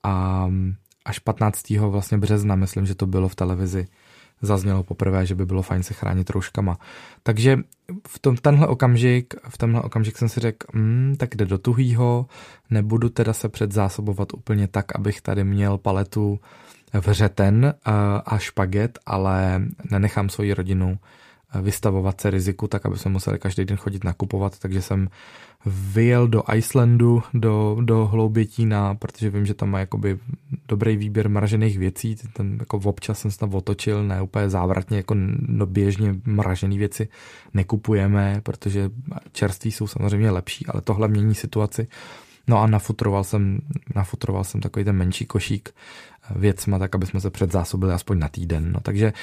a 0.04 0.48
až 1.06 1.20
15. 1.20 1.78
vlastně 1.78 2.18
března, 2.18 2.56
myslím, 2.56 2.86
že 2.86 2.96
to 2.96 3.08
bylo 3.08 3.30
v 3.30 3.36
televizi, 3.36 3.88
zaznělo 4.42 4.84
poprvé, 4.84 5.26
že 5.26 5.36
by 5.36 5.46
bylo 5.46 5.62
fajn 5.62 5.84
se 5.84 5.94
chránit 5.94 6.30
rouškama. 6.30 6.78
Takže 7.24 7.58
v 8.08 8.20
tom, 8.20 8.38
tenhle 8.38 8.68
okamžik, 8.68 9.34
v 9.50 9.58
tenhle 9.58 9.82
okamžik 9.82 10.18
jsem 10.18 10.30
si 10.30 10.40
řekl, 10.40 10.68
hmm, 10.74 11.16
tak 11.20 11.36
jde 11.36 11.46
do 11.46 11.58
tuhýho, 11.58 12.26
nebudu 12.70 13.10
teda 13.10 13.34
se 13.34 13.50
předzásobovat 13.50 14.34
úplně 14.34 14.68
tak, 14.68 14.96
abych 14.96 15.22
tady 15.22 15.44
měl 15.44 15.78
paletu 15.78 16.40
vřeten 16.94 17.74
a 18.26 18.38
špaget, 18.38 19.00
ale 19.06 19.62
nenechám 19.92 20.30
svoji 20.30 20.54
rodinu 20.54 21.00
vystavovat 21.62 22.22
se 22.22 22.30
riziku, 22.30 22.68
tak 22.68 22.86
aby 22.86 22.98
jsme 22.98 23.12
museli 23.12 23.40
každý 23.40 23.66
den 23.66 23.78
chodit 23.78 24.04
nakupovat, 24.04 24.60
takže 24.60 24.82
jsem 24.82 25.10
vyjel 25.66 26.28
do 26.28 26.44
Icelandu, 26.54 27.24
do, 27.34 27.78
do 27.82 28.06
Hloubětína, 28.06 28.96
protože 28.96 29.30
vím, 29.30 29.46
že 29.46 29.54
tam 29.54 29.70
má 29.70 29.80
jakoby 29.80 30.20
dobrý 30.68 30.98
výběr 30.98 31.30
mražených 31.30 31.78
věcí, 31.78 32.16
ten 32.34 32.58
jako 32.60 32.78
občas 32.78 33.20
jsem 33.20 33.32
se 33.32 33.38
tam 33.38 33.54
otočil, 33.54 34.04
ne 34.04 34.22
úplně 34.22 34.50
závratně, 34.50 34.98
jako 34.98 35.16
no 35.48 35.66
běžně 35.66 36.16
mražené 36.26 36.78
věci 36.78 37.08
nekupujeme, 37.54 38.42
protože 38.44 38.90
čerství 39.32 39.72
jsou 39.72 39.88
samozřejmě 39.88 40.32
lepší, 40.32 40.66
ale 40.66 40.82
tohle 40.82 41.08
mění 41.08 41.36
situaci. 41.36 41.88
No 42.48 42.60
a 42.60 42.68
nafutroval 42.68 43.24
jsem, 43.24 43.60
nafutroval 43.96 44.44
jsem 44.44 44.62
takový 44.62 44.86
ten 44.86 44.96
menší 44.96 45.26
košík 45.26 45.74
věcma, 46.36 46.80
tak 46.80 46.96
aby 46.96 47.06
jsme 47.06 47.22
se 47.22 47.30
předzásobili 47.30 47.94
aspoň 47.94 48.20
na 48.20 48.28
týden. 48.28 48.72
No, 48.72 48.80
takže 48.80 49.14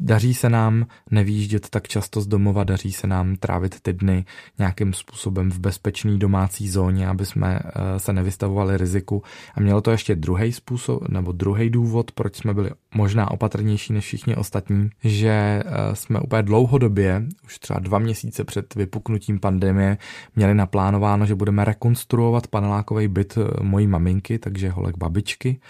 Daří 0.00 0.34
se 0.34 0.50
nám 0.50 0.86
nevýjíždět 1.10 1.70
tak 1.70 1.88
často 1.88 2.20
z 2.20 2.26
domova, 2.26 2.64
daří 2.64 2.92
se 2.92 3.06
nám 3.06 3.36
trávit 3.36 3.80
ty 3.80 3.92
dny 3.92 4.24
nějakým 4.58 4.92
způsobem 4.92 5.50
v 5.50 5.58
bezpečné 5.58 6.16
domácí 6.16 6.68
zóně, 6.68 7.08
aby 7.08 7.26
jsme 7.26 7.60
eh, 7.64 7.98
se 7.98 8.12
nevystavovali 8.12 8.76
riziku. 8.76 9.22
A 9.54 9.60
mělo 9.60 9.80
to 9.80 9.90
ještě 9.90 10.16
druhý 10.16 10.52
způsob, 10.52 11.08
nebo 11.08 11.32
druhý 11.32 11.70
důvod, 11.70 12.12
proč 12.12 12.36
jsme 12.36 12.54
byli 12.54 12.70
možná 12.94 13.30
opatrnější 13.30 13.92
než 13.92 14.04
všichni 14.04 14.36
ostatní, 14.36 14.90
že 15.04 15.30
eh, 15.30 15.62
jsme 15.92 16.20
úplně 16.20 16.42
dlouhodobě, 16.42 17.22
už 17.44 17.58
třeba 17.58 17.80
dva 17.80 17.98
měsíce 17.98 18.44
před 18.44 18.74
vypuknutím 18.74 19.40
pandemie, 19.40 19.98
měli 20.36 20.54
naplánováno, 20.54 21.26
že 21.26 21.34
budeme 21.34 21.64
rekonstruovat 21.64 22.46
panelákový 22.46 23.08
byt 23.08 23.38
eh, 23.38 23.62
mojí 23.62 23.86
maminky, 23.86 24.38
takže 24.38 24.70
holek 24.70 24.98
babičky 24.98 25.60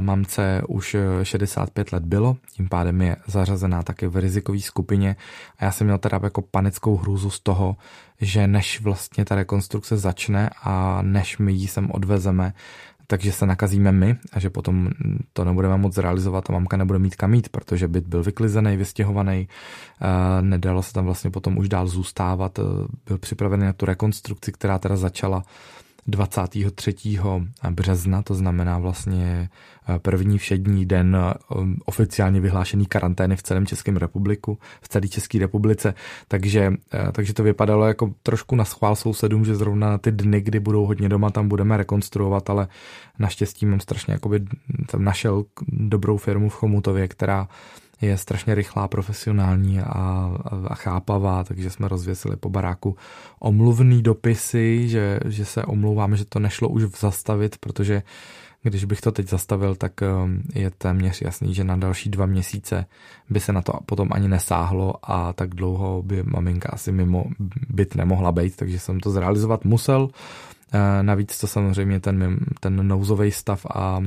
Mamce 0.00 0.62
už 0.68 0.96
65 1.22 1.92
let 1.92 2.04
bylo, 2.04 2.36
tím 2.52 2.68
pádem 2.68 3.02
je 3.02 3.16
zařazená 3.26 3.82
taky 3.82 4.06
v 4.06 4.16
rizikové 4.16 4.60
skupině. 4.60 5.16
A 5.58 5.64
já 5.64 5.72
jsem 5.72 5.86
měl 5.86 5.98
teda 5.98 6.20
jako 6.22 6.42
panickou 6.42 6.96
hrůzu 6.96 7.30
z 7.30 7.40
toho, 7.40 7.76
že 8.20 8.46
než 8.46 8.80
vlastně 8.80 9.24
ta 9.24 9.34
rekonstrukce 9.34 9.96
začne 9.96 10.50
a 10.62 11.02
než 11.02 11.38
my 11.38 11.52
ji 11.52 11.68
sem 11.68 11.90
odvezeme, 11.90 12.54
takže 13.06 13.32
se 13.32 13.46
nakazíme 13.46 13.92
my 13.92 14.16
a 14.32 14.40
že 14.40 14.50
potom 14.50 14.90
to 15.32 15.44
nebudeme 15.44 15.76
moc 15.76 15.98
realizovat 15.98 16.50
a 16.50 16.52
mamka 16.52 16.76
nebude 16.76 16.98
mít 16.98 17.16
kam 17.16 17.34
jít, 17.34 17.48
protože 17.48 17.88
byt 17.88 18.06
byl 18.06 18.22
vyklizený, 18.22 18.76
vystěhovaný, 18.76 19.48
nedalo 20.40 20.82
se 20.82 20.92
tam 20.92 21.04
vlastně 21.04 21.30
potom 21.30 21.58
už 21.58 21.68
dál 21.68 21.86
zůstávat, 21.86 22.58
byl 23.06 23.18
připravený 23.18 23.64
na 23.64 23.72
tu 23.72 23.86
rekonstrukci, 23.86 24.52
která 24.52 24.78
teda 24.78 24.96
začala 24.96 25.42
23. 26.06 26.94
března, 27.70 28.22
to 28.22 28.34
znamená 28.34 28.78
vlastně 28.78 29.48
eh, 29.88 29.98
první 29.98 30.38
všední 30.38 30.86
den 30.86 31.16
eh, 31.20 31.34
oficiálně 31.84 32.40
vyhlášený 32.40 32.86
karantény 32.86 33.36
v 33.36 33.42
celém 33.42 33.66
Českém 33.66 33.96
republiku, 33.96 34.58
v 34.82 34.88
celé 34.88 35.08
České 35.08 35.38
republice, 35.38 35.94
takže, 36.28 36.72
eh, 36.94 37.12
takže 37.12 37.34
to 37.34 37.42
vypadalo 37.42 37.86
jako 37.86 38.12
trošku 38.22 38.56
na 38.56 38.64
schvál 38.64 38.96
sousedům, 38.96 39.44
že 39.44 39.56
zrovna 39.56 39.98
ty 39.98 40.12
dny, 40.12 40.40
kdy 40.40 40.60
budou 40.60 40.86
hodně 40.86 41.08
doma, 41.08 41.30
tam 41.30 41.48
budeme 41.48 41.76
rekonstruovat, 41.76 42.50
ale 42.50 42.68
naštěstí 43.18 43.66
mám 43.66 43.80
strašně 43.80 44.12
jakoby 44.12 44.44
tam 44.86 45.04
našel 45.04 45.44
dobrou 45.68 46.16
firmu 46.16 46.48
v 46.48 46.54
Chomutově, 46.54 47.08
která 47.08 47.48
je 48.00 48.16
strašně 48.16 48.54
rychlá, 48.54 48.88
profesionální 48.88 49.80
a, 49.80 50.30
a 50.66 50.74
chápavá, 50.74 51.44
takže 51.44 51.70
jsme 51.70 51.88
rozvěsili 51.88 52.36
po 52.36 52.50
baráku 52.50 52.96
omluvný 53.38 54.02
dopisy, 54.02 54.88
že, 54.88 55.20
že 55.24 55.44
se 55.44 55.64
omlouváme, 55.64 56.16
že 56.16 56.24
to 56.24 56.38
nešlo 56.38 56.68
už 56.68 56.82
zastavit, 56.82 57.58
protože 57.58 58.02
když 58.62 58.84
bych 58.84 59.00
to 59.00 59.12
teď 59.12 59.28
zastavil, 59.28 59.74
tak 59.74 59.92
um, 60.00 60.42
je 60.54 60.70
téměř 60.70 61.22
jasný, 61.22 61.54
že 61.54 61.64
na 61.64 61.76
další 61.76 62.10
dva 62.10 62.26
měsíce 62.26 62.86
by 63.30 63.40
se 63.40 63.52
na 63.52 63.62
to 63.62 63.72
potom 63.86 64.08
ani 64.12 64.28
nesáhlo 64.28 64.94
a 65.02 65.32
tak 65.32 65.54
dlouho 65.54 66.02
by 66.02 66.22
maminka 66.22 66.68
asi 66.72 66.92
mimo 66.92 67.24
byt 67.68 67.94
nemohla 67.94 68.32
být, 68.32 68.56
takže 68.56 68.78
jsem 68.78 69.00
to 69.00 69.10
zrealizovat 69.10 69.64
musel. 69.64 70.08
Eh, 70.72 71.02
navíc 71.02 71.38
to 71.38 71.46
samozřejmě 71.46 72.00
ten, 72.00 72.38
ten 72.60 72.88
nouzový 72.88 73.30
stav 73.30 73.66
a, 73.66 73.80
a 73.80 74.00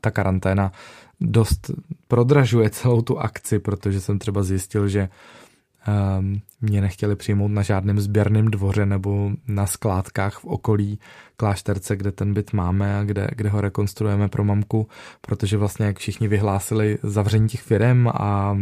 ta 0.00 0.10
karanténa 0.10 0.72
dost 1.20 1.70
prodražuje 2.08 2.70
celou 2.70 3.02
tu 3.02 3.18
akci, 3.18 3.58
protože 3.58 4.00
jsem 4.00 4.18
třeba 4.18 4.42
zjistil, 4.42 4.88
že 4.88 5.08
um, 6.18 6.40
mě 6.60 6.80
nechtěli 6.80 7.16
přijmout 7.16 7.48
na 7.48 7.62
žádném 7.62 8.00
sběrném 8.00 8.50
dvoře 8.50 8.86
nebo 8.86 9.30
na 9.48 9.66
skládkách 9.66 10.38
v 10.38 10.44
okolí 10.44 10.98
klášterce, 11.36 11.96
kde 11.96 12.12
ten 12.12 12.34
byt 12.34 12.52
máme 12.52 12.98
a 12.98 13.04
kde, 13.04 13.28
kde 13.36 13.48
ho 13.48 13.60
rekonstruujeme 13.60 14.28
pro 14.28 14.44
mamku, 14.44 14.88
protože 15.20 15.56
vlastně 15.56 15.86
jak 15.86 15.98
všichni 15.98 16.28
vyhlásili 16.28 16.98
zavření 17.02 17.48
těch 17.48 17.62
firm 17.62 18.08
a, 18.08 18.56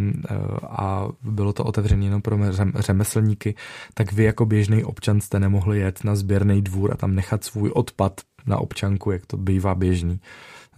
a 0.69 1.09
bylo 1.23 1.53
to 1.53 1.65
otevřené 1.65 2.05
jenom 2.05 2.23
pro 2.23 2.39
řemeslníky, 2.79 3.55
tak 3.95 4.13
vy 4.13 4.25
jako 4.25 4.47
běžný 4.47 4.85
občan 4.85 5.21
jste 5.21 5.41
nemohli 5.41 5.79
jet 5.79 6.05
na 6.05 6.17
sběrný 6.17 6.63
dvůr 6.63 6.93
a 6.93 6.97
tam 6.97 7.15
nechat 7.15 7.45
svůj 7.45 7.71
odpad 7.75 8.21
na 8.47 8.59
občanku, 8.59 9.11
jak 9.11 9.27
to 9.27 9.37
bývá 9.37 9.75
běžný 9.75 10.21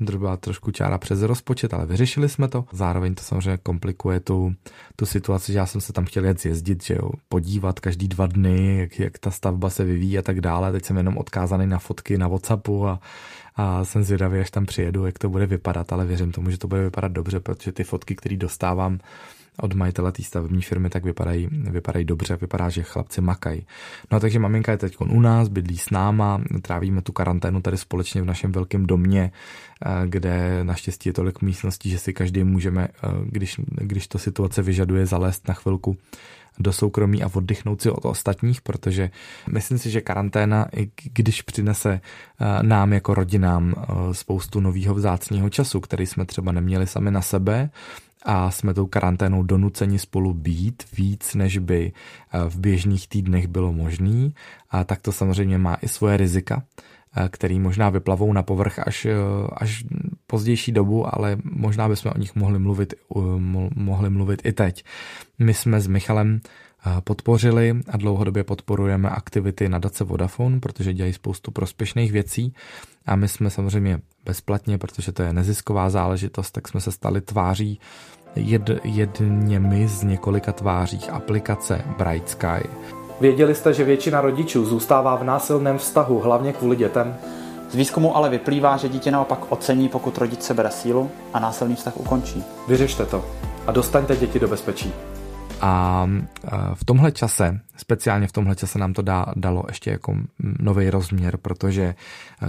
to 0.06 0.18
byla 0.18 0.36
trošku 0.36 0.70
čára 0.70 0.98
přes 0.98 1.22
rozpočet, 1.22 1.74
ale 1.74 1.86
vyřešili 1.86 2.28
jsme 2.28 2.48
to. 2.48 2.64
Zároveň 2.72 3.14
to 3.14 3.22
samozřejmě 3.22 3.56
komplikuje 3.56 4.20
tu, 4.20 4.54
tu 4.96 5.06
situaci, 5.06 5.52
že 5.52 5.58
já 5.58 5.66
jsem 5.66 5.80
se 5.80 5.92
tam 5.92 6.04
chtěl 6.04 6.24
jet 6.24 6.40
zjezdit, 6.40 6.84
že 6.84 6.94
jo, 6.94 7.10
podívat 7.28 7.80
každý 7.80 8.08
dva 8.08 8.26
dny, 8.26 8.78
jak, 8.78 8.98
jak 8.98 9.18
ta 9.18 9.30
stavba 9.30 9.70
se 9.70 9.84
vyvíjí 9.84 10.18
a 10.18 10.22
tak 10.22 10.40
dále. 10.40 10.72
Teď 10.72 10.84
jsem 10.84 10.96
jenom 10.96 11.18
odkázaný 11.18 11.66
na 11.66 11.78
fotky 11.78 12.18
na 12.18 12.28
Whatsappu 12.28 12.86
a, 12.86 13.00
a 13.56 13.84
jsem 13.84 14.04
zvědavý, 14.04 14.40
až 14.40 14.50
tam 14.50 14.66
přijedu, 14.66 15.06
jak 15.06 15.18
to 15.18 15.28
bude 15.28 15.46
vypadat, 15.46 15.92
ale 15.92 16.06
věřím 16.06 16.32
tomu, 16.32 16.50
že 16.50 16.58
to 16.58 16.68
bude 16.68 16.82
vypadat 16.82 17.12
dobře, 17.12 17.40
protože 17.40 17.72
ty 17.72 17.84
fotky, 17.84 18.16
které 18.16 18.36
dostávám, 18.36 18.98
od 19.56 19.74
majitele 19.74 20.12
té 20.12 20.22
stavební 20.22 20.62
firmy, 20.62 20.90
tak 20.90 21.04
vypadají, 21.04 21.48
vypadají 21.50 22.04
dobře, 22.04 22.36
vypadá, 22.36 22.68
že 22.68 22.82
chlapci 22.82 23.20
makají. 23.20 23.66
No 24.12 24.20
takže 24.20 24.38
maminka 24.38 24.72
je 24.72 24.78
teď 24.78 24.96
u 25.00 25.20
nás, 25.20 25.48
bydlí 25.48 25.78
s 25.78 25.90
náma, 25.90 26.40
trávíme 26.62 27.02
tu 27.02 27.12
karanténu 27.12 27.60
tady 27.60 27.76
společně 27.76 28.22
v 28.22 28.24
našem 28.24 28.52
velkém 28.52 28.86
domě, 28.86 29.32
eh, 29.32 29.88
kde 30.06 30.64
naštěstí 30.64 31.08
je 31.08 31.12
tolik 31.12 31.42
místností, 31.42 31.90
že 31.90 31.98
si 31.98 32.12
každý 32.12 32.44
můžeme, 32.44 32.88
eh, 32.88 33.08
když, 33.24 33.60
když 33.64 34.08
to 34.08 34.18
situace 34.18 34.62
vyžaduje, 34.62 35.06
zalézt 35.06 35.48
na 35.48 35.54
chvilku 35.54 35.96
do 36.58 36.72
soukromí 36.72 37.22
a 37.22 37.30
oddychnout 37.34 37.82
si 37.82 37.90
od 37.90 38.04
ostatních, 38.04 38.60
protože 38.60 39.10
myslím 39.52 39.78
si, 39.78 39.90
že 39.90 40.00
karanténa, 40.00 40.66
i 40.76 40.90
když 41.12 41.42
přinese 41.42 42.00
eh, 42.40 42.62
nám 42.62 42.92
jako 42.92 43.14
rodinám 43.14 43.74
spoustu 44.12 44.60
nového 44.60 44.94
vzácného 44.94 45.50
času, 45.50 45.80
který 45.80 46.06
jsme 46.06 46.24
třeba 46.24 46.52
neměli 46.52 46.86
sami 46.86 47.10
na 47.10 47.22
sebe, 47.22 47.70
a 48.26 48.50
jsme 48.50 48.74
tou 48.74 48.86
karanténou 48.86 49.42
donuceni 49.42 49.98
spolu 49.98 50.34
být 50.34 50.82
víc, 50.96 51.34
než 51.34 51.58
by 51.58 51.92
eh, 51.92 52.50
v 52.50 52.58
běžných 52.58 53.08
týdnech 53.08 53.46
bylo 53.46 53.72
možný. 53.72 54.34
A 54.70 54.84
tak 54.84 55.00
to 55.02 55.12
samozřejmě 55.12 55.58
má 55.58 55.74
i 55.82 55.88
svoje 55.88 56.16
rizika, 56.16 56.62
eh, 57.16 57.28
který 57.28 57.58
možná 57.60 57.90
vyplavou 57.90 58.32
na 58.32 58.42
povrch 58.42 58.78
až, 58.78 59.04
eh, 59.04 59.14
až 59.56 59.84
pozdější 60.26 60.72
dobu, 60.72 61.14
ale 61.14 61.36
možná 61.44 61.88
bychom 61.88 62.12
o 62.14 62.18
nich 62.18 62.34
mohli 62.34 62.58
mluvit, 62.58 62.94
mohli 63.74 64.10
mluvit 64.10 64.42
i 64.44 64.52
teď. 64.52 64.84
My 65.38 65.54
jsme 65.54 65.80
s 65.80 65.86
Michalem 65.86 66.40
podpořili 67.04 67.80
a 67.88 67.96
dlouhodobě 67.96 68.44
podporujeme 68.44 69.10
aktivity 69.10 69.68
nadace 69.68 70.04
Vodafone, 70.04 70.60
protože 70.60 70.94
dělají 70.94 71.12
spoustu 71.12 71.50
prospěšných 71.50 72.12
věcí 72.12 72.54
a 73.06 73.16
my 73.16 73.28
jsme 73.28 73.50
samozřejmě 73.50 74.00
bezplatně, 74.24 74.78
protože 74.78 75.12
to 75.12 75.22
je 75.22 75.32
nezisková 75.32 75.90
záležitost, 75.90 76.50
tak 76.50 76.68
jsme 76.68 76.80
se 76.80 76.92
stali 76.92 77.20
tváří 77.20 77.80
jed, 78.36 78.70
jedněmi 78.84 79.88
z 79.88 80.02
několika 80.02 80.52
tvářích 80.52 81.10
aplikace 81.10 81.84
Bright 81.98 82.28
Sky. 82.28 82.68
Věděli 83.20 83.54
jste, 83.54 83.72
že 83.72 83.84
většina 83.84 84.20
rodičů 84.20 84.64
zůstává 84.64 85.16
v 85.16 85.24
násilném 85.24 85.78
vztahu, 85.78 86.20
hlavně 86.20 86.52
kvůli 86.52 86.76
dětem? 86.76 87.16
Z 87.70 87.74
výzkumu 87.74 88.16
ale 88.16 88.30
vyplývá, 88.30 88.76
že 88.76 88.88
dítě 88.88 89.10
naopak 89.10 89.38
ocení, 89.48 89.88
pokud 89.88 90.18
rodič 90.18 90.42
sebere 90.42 90.70
sílu 90.70 91.10
a 91.34 91.40
násilný 91.40 91.74
vztah 91.74 91.96
ukončí. 91.96 92.44
Vyřešte 92.68 93.06
to 93.06 93.24
a 93.66 93.72
dostaňte 93.72 94.16
děti 94.16 94.38
do 94.38 94.48
bezpečí. 94.48 94.92
A 95.60 96.06
v 96.74 96.84
tomhle 96.84 97.12
čase, 97.12 97.60
speciálně 97.76 98.26
v 98.26 98.32
tomhle 98.32 98.56
čase 98.56 98.78
nám 98.78 98.92
to 98.92 99.02
dá, 99.02 99.26
dalo 99.36 99.64
ještě 99.68 99.90
jako 99.90 100.16
nový 100.38 100.90
rozměr, 100.90 101.36
protože 101.36 101.94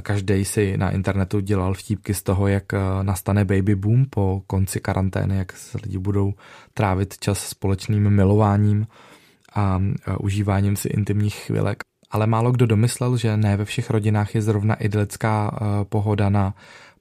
každý 0.01 0.45
si 0.45 0.77
na 0.77 0.91
internetu 0.91 1.39
dělal 1.39 1.73
vtípky 1.73 2.13
z 2.13 2.23
toho, 2.23 2.47
jak 2.47 2.63
nastane 3.01 3.45
baby 3.45 3.75
boom 3.75 4.05
po 4.05 4.41
konci 4.47 4.79
karantény, 4.79 5.37
jak 5.37 5.51
se 5.51 5.77
lidi 5.83 5.97
budou 5.97 6.33
trávit 6.73 7.17
čas 7.17 7.39
společným 7.39 8.09
milováním 8.09 8.87
a 9.55 9.81
užíváním 10.19 10.75
si 10.75 10.87
intimních 10.87 11.35
chvilek. 11.35 11.77
Ale 12.11 12.27
málo 12.27 12.51
kdo 12.51 12.65
domyslel, 12.65 13.17
že 13.17 13.37
ne 13.37 13.57
ve 13.57 13.65
všech 13.65 13.89
rodinách 13.89 14.35
je 14.35 14.41
zrovna 14.41 14.75
idylická 14.75 15.59
pohoda 15.89 16.29
na 16.29 16.53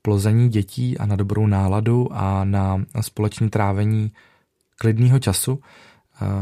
plození 0.02 0.48
dětí 0.48 0.98
a 0.98 1.06
na 1.06 1.16
dobrou 1.16 1.46
náladu 1.46 2.08
a 2.12 2.44
na 2.44 2.82
společné 3.00 3.50
trávení 3.50 4.12
klidného 4.78 5.18
času. 5.18 5.60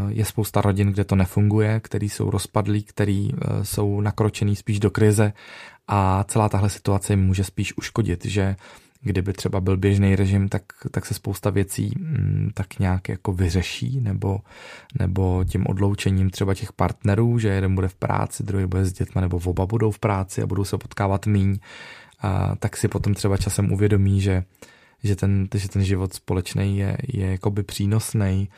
Je 0.09 0.25
spousta 0.25 0.61
rodin, 0.61 0.93
kde 0.93 1.05
to 1.05 1.17
nefunguje, 1.17 1.81
který 1.81 2.09
jsou 2.09 2.31
rozpadlí, 2.31 2.83
který 2.83 3.31
jsou 3.63 4.01
nakročený 4.01 4.57
spíš 4.57 4.81
do 4.81 4.91
krize 4.91 5.33
a 5.89 6.25
celá 6.25 6.49
tahle 6.49 6.71
situace 6.71 7.13
jim 7.13 7.21
může 7.21 7.45
spíš 7.45 7.77
uškodit, 7.77 8.25
že 8.25 8.57
kdyby 9.05 9.33
třeba 9.33 9.61
byl 9.61 9.77
běžný 9.77 10.17
režim, 10.17 10.49
tak, 10.49 10.63
tak 10.91 11.07
se 11.07 11.15
spousta 11.15 11.51
věcí 11.51 11.93
mm, 11.99 12.51
tak 12.55 12.79
nějak 12.79 13.09
jako 13.09 13.33
vyřeší, 13.33 14.01
nebo, 14.01 14.41
nebo 14.99 15.45
tím 15.45 15.67
odloučením 15.67 16.31
třeba 16.31 16.55
těch 16.55 16.73
partnerů, 16.73 17.39
že 17.39 17.49
jeden 17.49 17.75
bude 17.75 17.89
v 17.89 17.95
práci, 17.95 18.43
druhý 18.43 18.67
bude 18.67 18.85
s 18.85 18.93
dětma, 18.93 19.21
nebo 19.21 19.41
oba 19.45 19.67
budou 19.67 19.91
v 19.91 19.99
práci 19.99 20.43
a 20.43 20.47
budou 20.47 20.65
se 20.65 20.79
potkávat 20.79 21.27
míň, 21.27 21.59
a, 22.21 22.57
tak 22.57 22.77
si 22.77 22.89
potom 22.89 23.15
třeba 23.15 23.37
časem 23.37 23.73
uvědomí, 23.73 24.21
že, 24.21 24.45
že, 25.03 25.17
ten, 25.17 25.49
že 25.55 25.69
ten 25.69 25.85
život 25.85 26.15
společný 26.15 26.79
je, 26.79 26.97
je 27.13 27.31
jakoby 27.31 27.63
přínosný, 27.63 28.49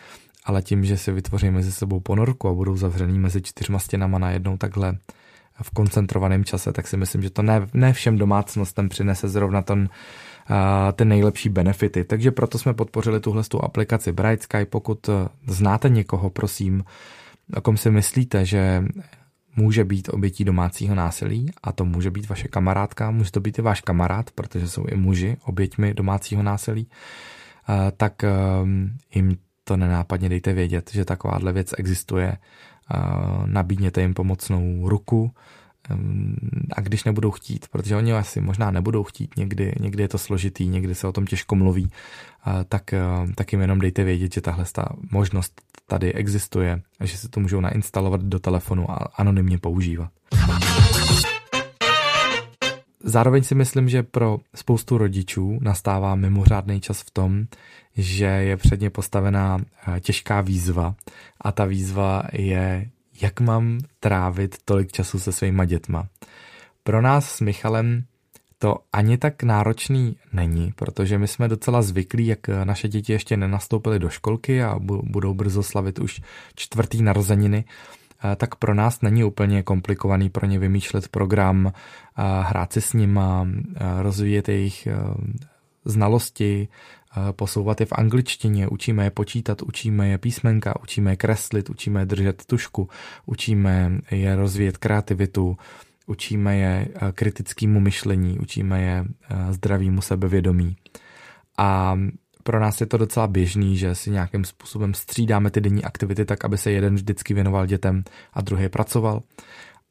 ale 0.46 0.62
tím, 0.62 0.84
že 0.84 0.96
si 0.96 1.12
vytvoří 1.12 1.50
mezi 1.50 1.72
sebou 1.72 2.00
ponorku 2.00 2.48
a 2.48 2.54
budou 2.54 2.76
zavřený 2.76 3.18
mezi 3.18 3.42
čtyřma 3.42 3.78
stěnama 3.78 4.18
najednou 4.18 4.56
takhle 4.56 4.98
v 5.62 5.70
koncentrovaném 5.70 6.44
čase, 6.44 6.72
tak 6.72 6.86
si 6.88 6.96
myslím, 6.96 7.22
že 7.22 7.30
to 7.30 7.42
ne, 7.42 7.66
ne 7.74 7.92
všem 7.92 8.18
domácnostem 8.18 8.88
přinese 8.88 9.28
zrovna 9.28 9.62
ten, 9.62 9.88
ty 10.92 11.04
nejlepší 11.04 11.48
benefity. 11.48 12.04
Takže 12.04 12.30
proto 12.30 12.58
jsme 12.58 12.74
podpořili 12.74 13.20
tuhle 13.20 13.44
tu 13.44 13.64
aplikaci 13.64 14.12
Bright 14.12 14.42
Sky. 14.42 14.64
Pokud 14.64 15.08
eh, 15.08 15.12
znáte 15.46 15.88
někoho, 15.88 16.30
prosím, 16.30 16.84
o 17.56 17.60
kom 17.60 17.76
si 17.76 17.90
myslíte, 17.90 18.44
že 18.44 18.84
může 19.56 19.84
být 19.84 20.08
obětí 20.08 20.44
domácího 20.44 20.94
násilí 20.94 21.50
a 21.62 21.72
to 21.72 21.84
může 21.84 22.10
být 22.10 22.28
vaše 22.28 22.48
kamarádka, 22.48 23.10
může 23.10 23.30
to 23.30 23.40
být 23.40 23.58
i 23.58 23.62
váš 23.62 23.80
kamarád, 23.80 24.30
protože 24.30 24.68
jsou 24.68 24.84
i 24.86 24.96
muži 24.96 25.36
oběťmi 25.44 25.94
domácího 25.94 26.42
násilí, 26.42 26.88
eh, 27.68 27.92
tak 27.96 28.24
eh, 28.24 28.30
jim 29.14 29.36
to 29.68 29.76
nenápadně 29.76 30.28
dejte 30.28 30.52
vědět, 30.52 30.90
že 30.92 31.04
takováhle 31.04 31.52
věc 31.52 31.74
existuje. 31.78 32.36
Nabídněte 33.46 34.00
jim 34.00 34.14
pomocnou 34.14 34.88
ruku, 34.88 35.30
a 36.72 36.80
když 36.80 37.04
nebudou 37.04 37.30
chtít, 37.30 37.68
protože 37.68 37.96
oni 37.96 38.12
asi 38.12 38.40
možná 38.40 38.70
nebudou 38.70 39.02
chtít, 39.02 39.36
někdy, 39.36 39.72
někdy 39.80 40.02
je 40.02 40.08
to 40.08 40.18
složitý, 40.18 40.68
někdy 40.68 40.94
se 40.94 41.06
o 41.06 41.12
tom 41.12 41.26
těžko 41.26 41.54
mluví, 41.54 41.90
tak, 42.68 42.92
eh, 42.92 43.02
tak 43.34 43.52
jim 43.52 43.60
jenom 43.60 43.78
dejte 43.78 44.04
vědět, 44.04 44.34
že 44.34 44.40
tahle 44.40 44.64
ta 44.72 44.88
možnost 45.10 45.60
tady 45.86 46.12
existuje 46.12 46.82
že 47.00 47.16
si 47.18 47.28
to 47.28 47.40
můžou 47.40 47.60
nainstalovat 47.60 48.20
do 48.20 48.38
telefonu 48.38 48.90
a 48.90 48.94
anonymně 48.94 49.58
používat. 49.58 50.10
Zároveň 53.08 53.42
si 53.42 53.54
myslím, 53.54 53.88
že 53.88 54.02
pro 54.02 54.38
spoustu 54.54 54.98
rodičů 54.98 55.58
nastává 55.62 56.14
mimořádný 56.14 56.80
čas 56.80 57.00
v 57.00 57.10
tom, 57.10 57.44
že 57.96 58.24
je 58.24 58.56
před 58.56 58.80
ně 58.80 58.90
postavená 58.90 59.58
eh, 59.58 60.00
těžká 60.00 60.40
výzva 60.40 60.94
a 61.40 61.52
ta 61.52 61.64
výzva 61.64 62.22
je 62.32 62.90
jak 63.22 63.40
mám 63.40 63.78
trávit 64.00 64.56
tolik 64.64 64.92
času 64.92 65.18
se 65.18 65.32
svýma 65.32 65.64
dětma. 65.64 66.08
Pro 66.82 67.02
nás 67.02 67.32
s 67.32 67.40
Michalem 67.40 68.04
to 68.58 68.76
ani 68.92 69.18
tak 69.18 69.42
náročný 69.42 70.16
není, 70.32 70.72
protože 70.76 71.18
my 71.18 71.28
jsme 71.28 71.48
docela 71.48 71.82
zvyklí, 71.82 72.26
jak 72.26 72.48
naše 72.48 72.88
děti 72.88 73.12
ještě 73.12 73.36
nenastoupily 73.36 73.98
do 73.98 74.08
školky 74.08 74.62
a 74.62 74.78
budou 75.02 75.34
brzo 75.34 75.62
slavit 75.62 75.98
už 75.98 76.20
čtvrtý 76.54 77.02
narozeniny, 77.02 77.64
eh, 77.66 78.05
tak 78.36 78.54
pro 78.54 78.74
nás 78.74 79.02
není 79.02 79.24
úplně 79.24 79.62
komplikovaný 79.62 80.30
pro 80.30 80.46
ně 80.46 80.58
vymýšlet 80.58 81.08
program, 81.08 81.72
hrát 82.42 82.72
si 82.72 82.80
s 82.80 82.94
eh, 82.94 84.02
rozvíjet 84.02 84.48
jejich 84.48 84.88
znalosti, 85.84 86.68
posouvat 87.32 87.80
je 87.80 87.86
v 87.86 87.92
angličtině, 87.92 88.68
učíme 88.68 89.04
je 89.04 89.10
počítat, 89.10 89.62
učíme 89.62 90.08
je 90.08 90.18
písmenka, 90.18 90.74
učíme 90.82 91.12
je 91.12 91.16
kreslit, 91.16 91.70
učíme 91.70 92.00
je 92.00 92.06
držet 92.06 92.44
tušku, 92.46 92.88
učíme 93.26 93.98
je 94.10 94.36
rozvíjet 94.36 94.76
kreativitu, 94.76 95.56
učíme 96.06 96.56
je 96.56 96.88
kritickému 97.12 97.80
myšlení, 97.80 98.38
učíme 98.38 98.82
je 98.82 99.04
zdravému 99.50 100.00
sebevědomí. 100.00 100.76
A 101.58 101.98
pro 102.46 102.60
nás 102.60 102.80
je 102.80 102.86
to 102.86 102.96
docela 102.96 103.26
běžný, 103.26 103.76
že 103.76 103.94
si 103.94 104.10
nějakým 104.10 104.44
způsobem 104.44 104.94
střídáme 104.94 105.50
ty 105.50 105.60
denní 105.60 105.84
aktivity 105.84 106.24
tak, 106.24 106.44
aby 106.44 106.58
se 106.58 106.70
jeden 106.70 106.94
vždycky 106.94 107.34
věnoval 107.34 107.66
dětem 107.66 108.04
a 108.32 108.40
druhý 108.40 108.68
pracoval. 108.68 109.22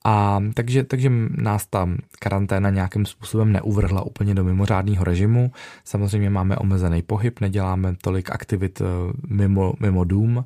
A 0.05 0.39
takže, 0.53 0.83
takže 0.83 1.11
nás 1.29 1.67
ta 1.67 1.89
karanténa 2.19 2.69
nějakým 2.69 3.05
způsobem 3.05 3.51
neuvrhla 3.51 4.05
úplně 4.05 4.35
do 4.35 4.43
mimořádného 4.43 5.03
režimu. 5.03 5.51
Samozřejmě 5.83 6.29
máme 6.29 6.57
omezený 6.57 7.01
pohyb, 7.01 7.39
neděláme 7.39 7.95
tolik 8.01 8.29
aktivit 8.29 8.81
eh, 8.81 8.85
mimo, 9.27 9.73
mimo 9.79 10.03
dům, 10.03 10.45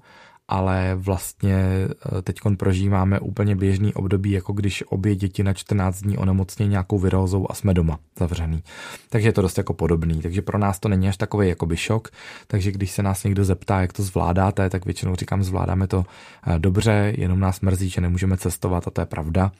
ale 0.49 0.95
vlastně 0.95 1.55
eh, 1.55 2.21
teď 2.21 2.39
prožíváme 2.57 3.19
úplně 3.19 3.55
běžný 3.55 3.93
období, 3.93 4.31
jako 4.31 4.53
když 4.53 4.83
obě 4.87 5.15
děti 5.15 5.43
na 5.43 5.53
14 5.53 6.01
dní 6.01 6.17
onemocní 6.17 6.67
nějakou 6.67 6.99
virózou 6.99 7.47
a 7.49 7.53
jsme 7.53 7.73
doma 7.73 7.99
zavřený. 8.19 8.63
Takže 9.09 9.27
je 9.27 9.33
to 9.33 9.41
dost 9.41 9.57
jako 9.57 9.73
podobný. 9.73 10.21
Takže 10.21 10.41
pro 10.41 10.57
nás 10.57 10.79
to 10.79 10.89
není 10.89 11.09
až 11.09 11.17
takový 11.17 11.49
jakoby 11.49 11.77
šok. 11.77 12.07
Takže 12.47 12.71
když 12.71 12.91
se 12.91 13.03
nás 13.03 13.23
někdo 13.23 13.45
zeptá, 13.45 13.81
jak 13.81 13.93
to 13.93 14.03
zvládáte, 14.03 14.69
tak 14.69 14.85
většinou 14.85 15.15
říkám, 15.15 15.43
zvládáme 15.43 15.87
to 15.87 16.05
eh, 16.47 16.59
dobře, 16.59 17.13
jenom 17.17 17.39
nás 17.39 17.61
mrzí, 17.61 17.89
že 17.89 18.01
nemůžeme 18.01 18.37
cestovat 18.37 18.87
a 18.87 18.91
to 18.91 19.01
je 19.01 19.05
pravda 19.05 19.51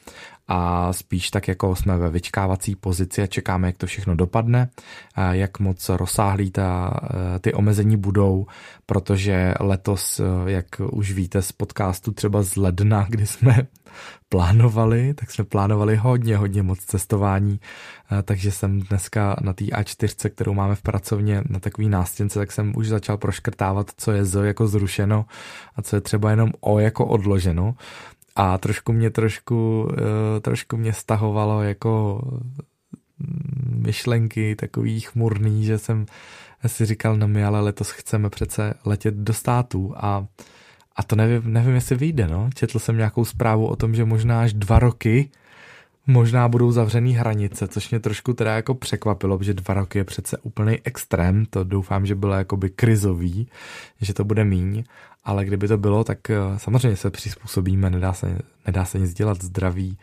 a 0.51 0.93
spíš 0.93 1.29
tak 1.29 1.47
jako 1.47 1.75
jsme 1.75 1.97
ve 1.97 2.09
vyčkávací 2.09 2.75
pozici 2.75 3.21
a 3.21 3.27
čekáme, 3.27 3.67
jak 3.67 3.77
to 3.77 3.85
všechno 3.85 4.15
dopadne, 4.15 4.69
jak 5.31 5.59
moc 5.59 5.89
rozsáhlý 5.89 6.51
ta, 6.51 6.99
e, 7.35 7.39
ty 7.39 7.53
omezení 7.53 7.97
budou, 7.97 8.47
protože 8.85 9.53
letos, 9.59 10.19
e, 10.19 10.51
jak 10.51 10.65
už 10.91 11.11
víte 11.11 11.41
z 11.41 11.51
podcastu 11.51 12.11
třeba 12.11 12.41
z 12.41 12.55
ledna, 12.55 13.07
kdy 13.09 13.25
jsme 13.25 13.67
plánovali, 14.29 15.13
tak 15.13 15.31
jsme 15.31 15.43
plánovali 15.43 15.95
hodně, 15.95 16.37
hodně 16.37 16.63
moc 16.63 16.79
cestování, 16.79 17.59
e, 18.11 18.23
takže 18.23 18.51
jsem 18.51 18.79
dneska 18.79 19.35
na 19.41 19.53
té 19.53 19.65
A4, 19.65 20.29
kterou 20.29 20.53
máme 20.53 20.75
v 20.75 20.81
pracovně 20.81 21.43
na 21.49 21.59
takový 21.59 21.89
nástěnce, 21.89 22.39
tak 22.39 22.51
jsem 22.51 22.73
už 22.75 22.87
začal 22.87 23.17
proškrtávat, 23.17 23.91
co 23.97 24.11
je 24.11 24.25
Z 24.25 24.45
jako 24.45 24.67
zrušeno 24.67 25.25
a 25.75 25.81
co 25.81 25.95
je 25.95 26.01
třeba 26.01 26.29
jenom 26.31 26.51
O 26.59 26.79
jako 26.79 27.05
odloženo 27.05 27.75
a 28.35 28.57
trošku 28.57 28.93
mě 28.93 29.09
trošku, 29.09 29.83
uh, 29.83 29.97
trošku 30.41 30.77
mě 30.77 30.93
stahovalo 30.93 31.61
jako 31.61 32.21
mm, 33.19 33.81
myšlenky 33.85 34.55
takový 34.55 34.99
chmurný, 34.99 35.65
že 35.65 35.77
jsem 35.77 36.05
si 36.67 36.85
říkal, 36.85 37.17
no 37.17 37.27
my 37.27 37.43
ale 37.43 37.61
letos 37.61 37.91
chceme 37.91 38.29
přece 38.29 38.73
letět 38.85 39.15
do 39.15 39.33
států 39.33 39.93
a, 39.97 40.25
a 40.95 41.03
to 41.03 41.15
nevím, 41.15 41.53
nevím, 41.53 41.75
jestli 41.75 41.95
vyjde, 41.95 42.27
no. 42.27 42.49
Četl 42.55 42.79
jsem 42.79 42.97
nějakou 42.97 43.25
zprávu 43.25 43.67
o 43.67 43.75
tom, 43.75 43.95
že 43.95 44.05
možná 44.05 44.41
až 44.41 44.53
dva 44.53 44.79
roky 44.79 45.29
možná 46.09 46.47
budou 46.47 46.71
zavřený 46.71 47.13
hranice, 47.13 47.67
což 47.67 47.89
mě 47.89 47.99
trošku 47.99 48.33
teda 48.33 48.55
jako 48.55 48.73
překvapilo, 48.73 49.39
že 49.41 49.53
dva 49.53 49.73
roky 49.73 49.97
je 49.97 50.03
přece 50.03 50.37
úplný 50.37 50.79
extrém, 50.83 51.45
to 51.45 51.63
doufám, 51.63 52.05
že 52.05 52.15
bylo 52.15 52.33
jakoby 52.33 52.69
krizový, 52.69 53.47
že 54.01 54.13
to 54.13 54.23
bude 54.23 54.43
míň, 54.43 54.83
ale 55.23 55.45
kdyby 55.45 55.67
to 55.67 55.77
bylo, 55.77 56.03
tak 56.03 56.29
eh, 56.29 56.35
samozřejmě 56.57 56.97
se 56.97 57.09
přizpůsobíme, 57.09 57.89
nedá 57.89 58.13
se, 58.13 58.37
nedá 58.65 58.85
se 58.85 58.99
nic 58.99 59.13
dělat, 59.13 59.43
zdraví 59.43 59.97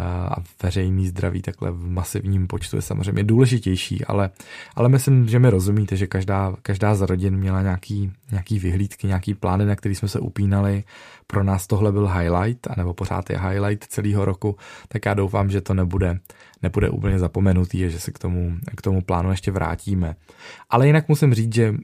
a 0.00 0.36
veřejný 0.62 1.08
zdraví 1.08 1.42
takhle 1.42 1.70
v 1.70 1.90
masivním 1.90 2.46
počtu 2.46 2.76
je 2.76 2.82
samozřejmě 2.82 3.24
důležitější, 3.24 4.04
ale, 4.04 4.30
ale 4.74 4.88
myslím, 4.88 5.28
že 5.28 5.38
mi 5.38 5.50
rozumíte, 5.50 5.96
že 5.96 6.06
každá, 6.06 6.56
každá 6.62 6.94
z 6.94 7.00
rodin 7.00 7.36
měla 7.36 7.62
nějaký, 7.62 8.12
nějaký 8.30 8.58
vyhlídky, 8.58 9.06
nějaký 9.06 9.34
plány, 9.34 9.66
na 9.66 9.76
který 9.76 9.94
jsme 9.94 10.08
se 10.08 10.20
upínali. 10.20 10.84
Pro 11.26 11.44
nás 11.44 11.66
tohle 11.66 11.92
byl 11.92 12.08
highlight, 12.08 12.66
anebo 12.70 12.94
pořád 12.94 13.30
je 13.30 13.38
highlight 13.38 13.84
celého 13.84 14.24
roku, 14.24 14.56
tak 14.88 15.06
já 15.06 15.14
doufám, 15.14 15.50
že 15.50 15.60
to 15.60 15.74
nebude, 15.74 16.18
nebude 16.62 16.90
úplně 16.90 17.18
zapomenutý 17.18 17.84
a 17.84 17.88
že 17.88 18.00
se 18.00 18.10
k 18.10 18.18
tomu, 18.18 18.56
k 18.76 18.82
tomu 18.82 19.02
plánu 19.02 19.30
ještě 19.30 19.50
vrátíme. 19.50 20.16
Ale 20.70 20.86
jinak 20.86 21.08
musím 21.08 21.34
říct, 21.34 21.54
že 21.54 21.74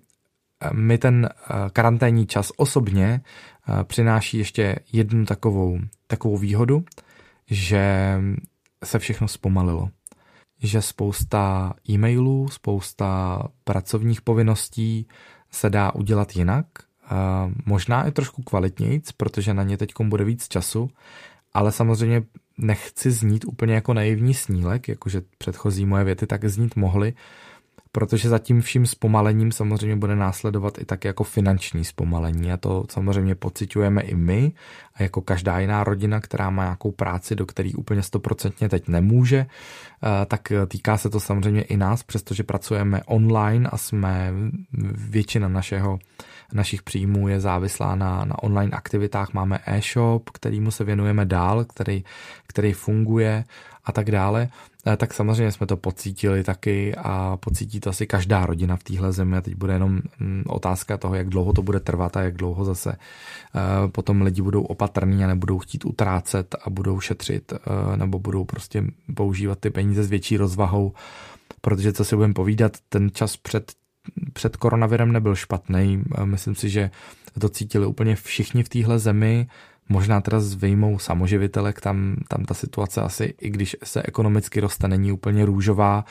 mi 0.72 0.98
ten 0.98 1.28
eh, 1.32 1.54
karanténní 1.72 2.26
čas 2.26 2.52
osobně 2.56 3.20
eh, 3.20 3.84
přináší 3.84 4.38
ještě 4.38 4.76
jednu 4.92 5.24
takovou, 5.24 5.78
takovou 6.06 6.36
výhodu, 6.38 6.84
že 7.50 8.16
se 8.84 8.98
všechno 8.98 9.28
zpomalilo. 9.28 9.88
Že 10.62 10.82
spousta 10.82 11.74
e-mailů, 11.90 12.48
spousta 12.48 13.42
pracovních 13.64 14.22
povinností 14.22 15.06
se 15.50 15.70
dá 15.70 15.94
udělat 15.94 16.36
jinak, 16.36 16.66
eh, 16.78 17.08
možná 17.66 18.06
i 18.06 18.12
trošku 18.12 18.42
kvalitnějc, 18.42 19.12
protože 19.12 19.54
na 19.54 19.62
ně 19.62 19.76
teď 19.76 19.92
bude 20.02 20.24
víc 20.24 20.48
času, 20.48 20.90
ale 21.52 21.72
samozřejmě 21.72 22.22
nechci 22.58 23.10
znít 23.10 23.44
úplně 23.44 23.74
jako 23.74 23.94
naivní 23.94 24.34
snílek, 24.34 24.88
jakože 24.88 25.22
předchozí 25.38 25.86
moje 25.86 26.04
věty 26.04 26.26
tak 26.26 26.44
znít 26.44 26.76
mohly, 26.76 27.14
protože 27.92 28.28
za 28.28 28.38
tím 28.38 28.60
vším 28.60 28.86
zpomalením 28.86 29.52
samozřejmě 29.52 29.96
bude 29.96 30.16
následovat 30.16 30.78
i 30.78 30.84
tak 30.84 31.04
jako 31.04 31.24
finanční 31.24 31.84
zpomalení 31.84 32.52
a 32.52 32.56
to 32.56 32.84
samozřejmě 32.90 33.34
pociťujeme 33.34 34.02
i 34.02 34.14
my 34.14 34.52
a 34.94 35.02
jako 35.02 35.20
každá 35.20 35.58
jiná 35.58 35.84
rodina, 35.84 36.20
která 36.20 36.50
má 36.50 36.62
nějakou 36.62 36.90
práci, 36.90 37.36
do 37.36 37.46
který 37.46 37.74
úplně 37.74 38.02
stoprocentně 38.02 38.68
teď 38.68 38.88
nemůže, 38.88 39.46
eh, 39.46 40.26
tak 40.26 40.52
týká 40.68 40.96
se 40.96 41.10
to 41.10 41.20
samozřejmě 41.20 41.62
i 41.62 41.76
nás, 41.76 42.02
přestože 42.02 42.42
pracujeme 42.42 43.02
online 43.06 43.68
a 43.72 43.76
jsme 43.76 44.32
většina 44.94 45.48
našeho 45.48 45.98
našich 46.52 46.82
příjmů 46.82 47.28
je 47.28 47.40
závislá 47.40 47.94
na, 47.94 48.24
na 48.24 48.42
online 48.42 48.72
aktivitách. 48.72 49.32
Máme 49.32 49.58
e-shop, 49.66 50.30
kterýmu 50.30 50.70
se 50.70 50.84
věnujeme 50.84 51.24
dál, 51.24 51.64
který, 51.64 52.04
který 52.46 52.72
funguje 52.72 53.44
a 53.84 53.92
tak 53.92 54.10
dále. 54.10 54.48
Eh, 54.86 54.96
tak 54.96 55.14
samozřejmě 55.14 55.52
jsme 55.52 55.66
to 55.66 55.76
pocítili 55.76 56.44
taky 56.44 56.94
a 56.94 57.36
pocítí 57.36 57.80
to 57.80 57.90
asi 57.90 58.06
každá 58.06 58.46
rodina 58.46 58.76
v 58.76 58.82
téhle 58.82 59.12
zemi 59.12 59.36
a 59.36 59.40
teď 59.40 59.54
bude 59.54 59.72
jenom 59.72 60.00
mm, 60.18 60.44
otázka 60.46 60.96
toho, 60.96 61.14
jak 61.14 61.28
dlouho 61.28 61.52
to 61.52 61.62
bude 61.62 61.80
trvat 61.80 62.16
a 62.16 62.22
jak 62.22 62.36
dlouho 62.36 62.64
zase 62.64 62.92
eh, 62.92 63.88
potom 63.88 64.22
lidi 64.22 64.42
budou 64.42 64.62
opatrní 64.62 65.24
a 65.24 65.26
nebudou 65.26 65.58
chtít 65.58 65.84
utrácet 65.84 66.54
a 66.64 66.70
budou 66.70 67.00
šetřit 67.00 67.52
eh, 67.52 67.96
nebo 67.96 68.18
budou 68.18 68.44
prostě 68.44 68.84
používat 69.14 69.58
ty 69.58 69.70
peníze 69.70 70.04
s 70.04 70.10
větší 70.10 70.36
rozvahou, 70.36 70.92
protože 71.60 71.92
co 71.92 72.04
si 72.04 72.16
budeme 72.16 72.34
povídat, 72.34 72.76
ten 72.88 73.10
čas 73.10 73.36
před 73.36 73.72
před 74.32 74.56
koronavirem 74.56 75.12
nebyl 75.12 75.34
špatný. 75.34 76.02
Myslím 76.24 76.54
si, 76.54 76.70
že 76.70 76.90
to 77.40 77.48
cítili 77.48 77.86
úplně 77.86 78.16
všichni 78.16 78.62
v 78.62 78.68
téhle 78.68 78.98
zemi. 78.98 79.46
Možná 79.92 80.20
teda 80.20 80.40
s 80.40 80.54
vyjmou 80.54 80.98
samoživitelek, 80.98 81.80
tam, 81.80 82.16
tam 82.28 82.44
ta 82.44 82.54
situace 82.54 83.00
asi, 83.00 83.34
i 83.40 83.50
když 83.50 83.76
se 83.84 84.02
ekonomicky 84.02 84.60
roste, 84.60 84.88
není 84.88 85.12
úplně 85.12 85.46
růžová, 85.46 86.04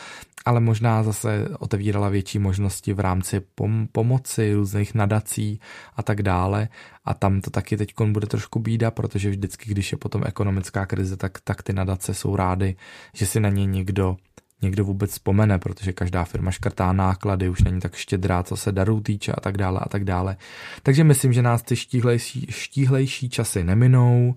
ale 0.45 0.59
možná 0.59 1.03
zase 1.03 1.49
otevírala 1.59 2.09
větší 2.09 2.39
možnosti 2.39 2.93
v 2.93 2.99
rámci 2.99 3.41
pom- 3.55 3.87
pomoci, 3.91 4.53
různých 4.53 4.95
nadací 4.95 5.59
a 5.95 6.03
tak 6.03 6.23
dále. 6.23 6.67
A 7.05 7.13
tam 7.13 7.41
to 7.41 7.49
taky 7.49 7.77
teď 7.77 7.93
bude 8.05 8.27
trošku 8.27 8.59
bída, 8.59 8.91
protože 8.91 9.29
vždycky, 9.29 9.71
když 9.71 9.91
je 9.91 9.97
potom 9.97 10.23
ekonomická 10.25 10.85
krize, 10.85 11.17
tak, 11.17 11.39
tak 11.43 11.63
ty 11.63 11.73
nadace 11.73 12.13
jsou 12.13 12.35
rády, 12.35 12.75
že 13.13 13.25
si 13.25 13.39
na 13.39 13.49
ně 13.49 13.65
někdo 13.65 14.17
někdo 14.61 14.85
vůbec 14.85 15.11
vzpomene, 15.11 15.59
protože 15.59 15.93
každá 15.93 16.23
firma 16.23 16.51
škrtá 16.51 16.93
náklady, 16.93 17.49
už 17.49 17.61
není 17.61 17.79
tak 17.79 17.95
štědrá, 17.95 18.43
co 18.43 18.57
se 18.57 18.71
darů 18.71 19.01
týče 19.01 19.31
a 19.31 19.39
tak 19.41 19.57
dále 19.57 19.79
a 19.83 19.89
tak 19.89 20.03
dále. 20.03 20.37
Takže 20.83 21.03
myslím, 21.03 21.33
že 21.33 21.41
nás 21.41 21.61
ty 21.61 21.75
štíhlejší, 21.75 22.47
štíhlejší 22.49 23.29
časy 23.29 23.63
neminou, 23.63 24.35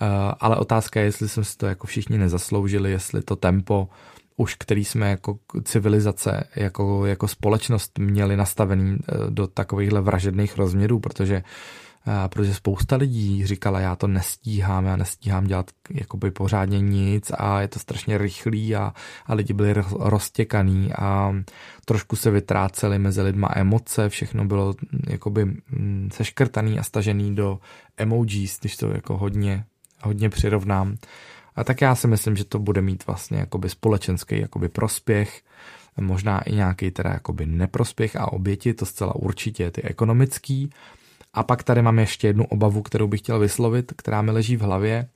eh, 0.00 0.06
ale 0.40 0.56
otázka 0.56 1.00
je, 1.00 1.06
jestli 1.06 1.28
jsme 1.28 1.44
si 1.44 1.56
to 1.56 1.66
jako 1.66 1.86
všichni 1.86 2.18
nezasloužili, 2.18 2.90
jestli 2.90 3.22
to 3.22 3.36
tempo 3.36 3.88
už 4.36 4.54
který 4.54 4.84
jsme 4.84 5.10
jako 5.10 5.38
civilizace, 5.64 6.44
jako, 6.56 7.06
jako 7.06 7.28
společnost 7.28 7.98
měli 7.98 8.36
nastavený 8.36 8.96
eh, 8.96 9.30
do 9.30 9.46
takovýchhle 9.46 10.00
vražedných 10.00 10.56
rozměrů, 10.56 11.00
protože 11.00 11.42
protože 12.28 12.54
spousta 12.54 12.96
lidí 12.96 13.46
říkala, 13.46 13.80
já 13.80 13.96
to 13.96 14.06
nestíhám, 14.06 14.84
já 14.86 14.96
nestíhám 14.96 15.44
dělat 15.44 15.70
jakoby 15.90 16.30
pořádně 16.30 16.80
nic 16.80 17.32
a 17.38 17.60
je 17.60 17.68
to 17.68 17.78
strašně 17.78 18.18
rychlý 18.18 18.76
a, 18.76 18.94
a 19.26 19.34
lidi 19.34 19.52
byli 19.52 19.74
roztěkaný 19.98 20.92
a 20.92 21.34
trošku 21.84 22.16
se 22.16 22.30
vytráceli 22.30 22.98
mezi 22.98 23.22
lidma 23.22 23.48
emoce, 23.54 24.08
všechno 24.08 24.44
bylo 24.44 24.74
jakoby 25.08 25.44
mm, 25.44 26.08
seškrtaný 26.12 26.78
a 26.78 26.82
stažený 26.82 27.34
do 27.34 27.58
emojis, 27.96 28.58
když 28.60 28.76
to 28.76 28.90
jako 28.90 29.16
hodně, 29.16 29.64
hodně 30.02 30.30
přirovnám. 30.30 30.96
A 31.56 31.64
tak 31.64 31.80
já 31.80 31.94
si 31.94 32.08
myslím, 32.08 32.36
že 32.36 32.44
to 32.44 32.58
bude 32.58 32.82
mít 32.82 33.06
vlastně 33.06 33.38
jakoby 33.38 33.68
společenský 33.68 34.40
jakoby 34.40 34.68
prospěch, 34.68 35.42
možná 36.00 36.40
i 36.40 36.52
nějaký 36.52 36.90
teda 36.90 37.10
jakoby 37.10 37.46
neprospěch 37.46 38.16
a 38.16 38.32
oběti, 38.32 38.74
to 38.74 38.86
zcela 38.86 39.14
určitě 39.14 39.70
ty 39.70 39.82
ekonomický, 39.82 40.70
a 41.34 41.42
pak 41.42 41.62
tady 41.62 41.82
mám 41.82 41.98
ještě 41.98 42.26
jednu 42.26 42.44
obavu, 42.44 42.82
kterou 42.82 43.06
bych 43.08 43.20
chtěl 43.20 43.38
vyslovit, 43.38 43.92
která 43.96 44.22
mi 44.22 44.30
leží 44.30 44.56
v 44.56 44.62
hlavě 44.62 45.08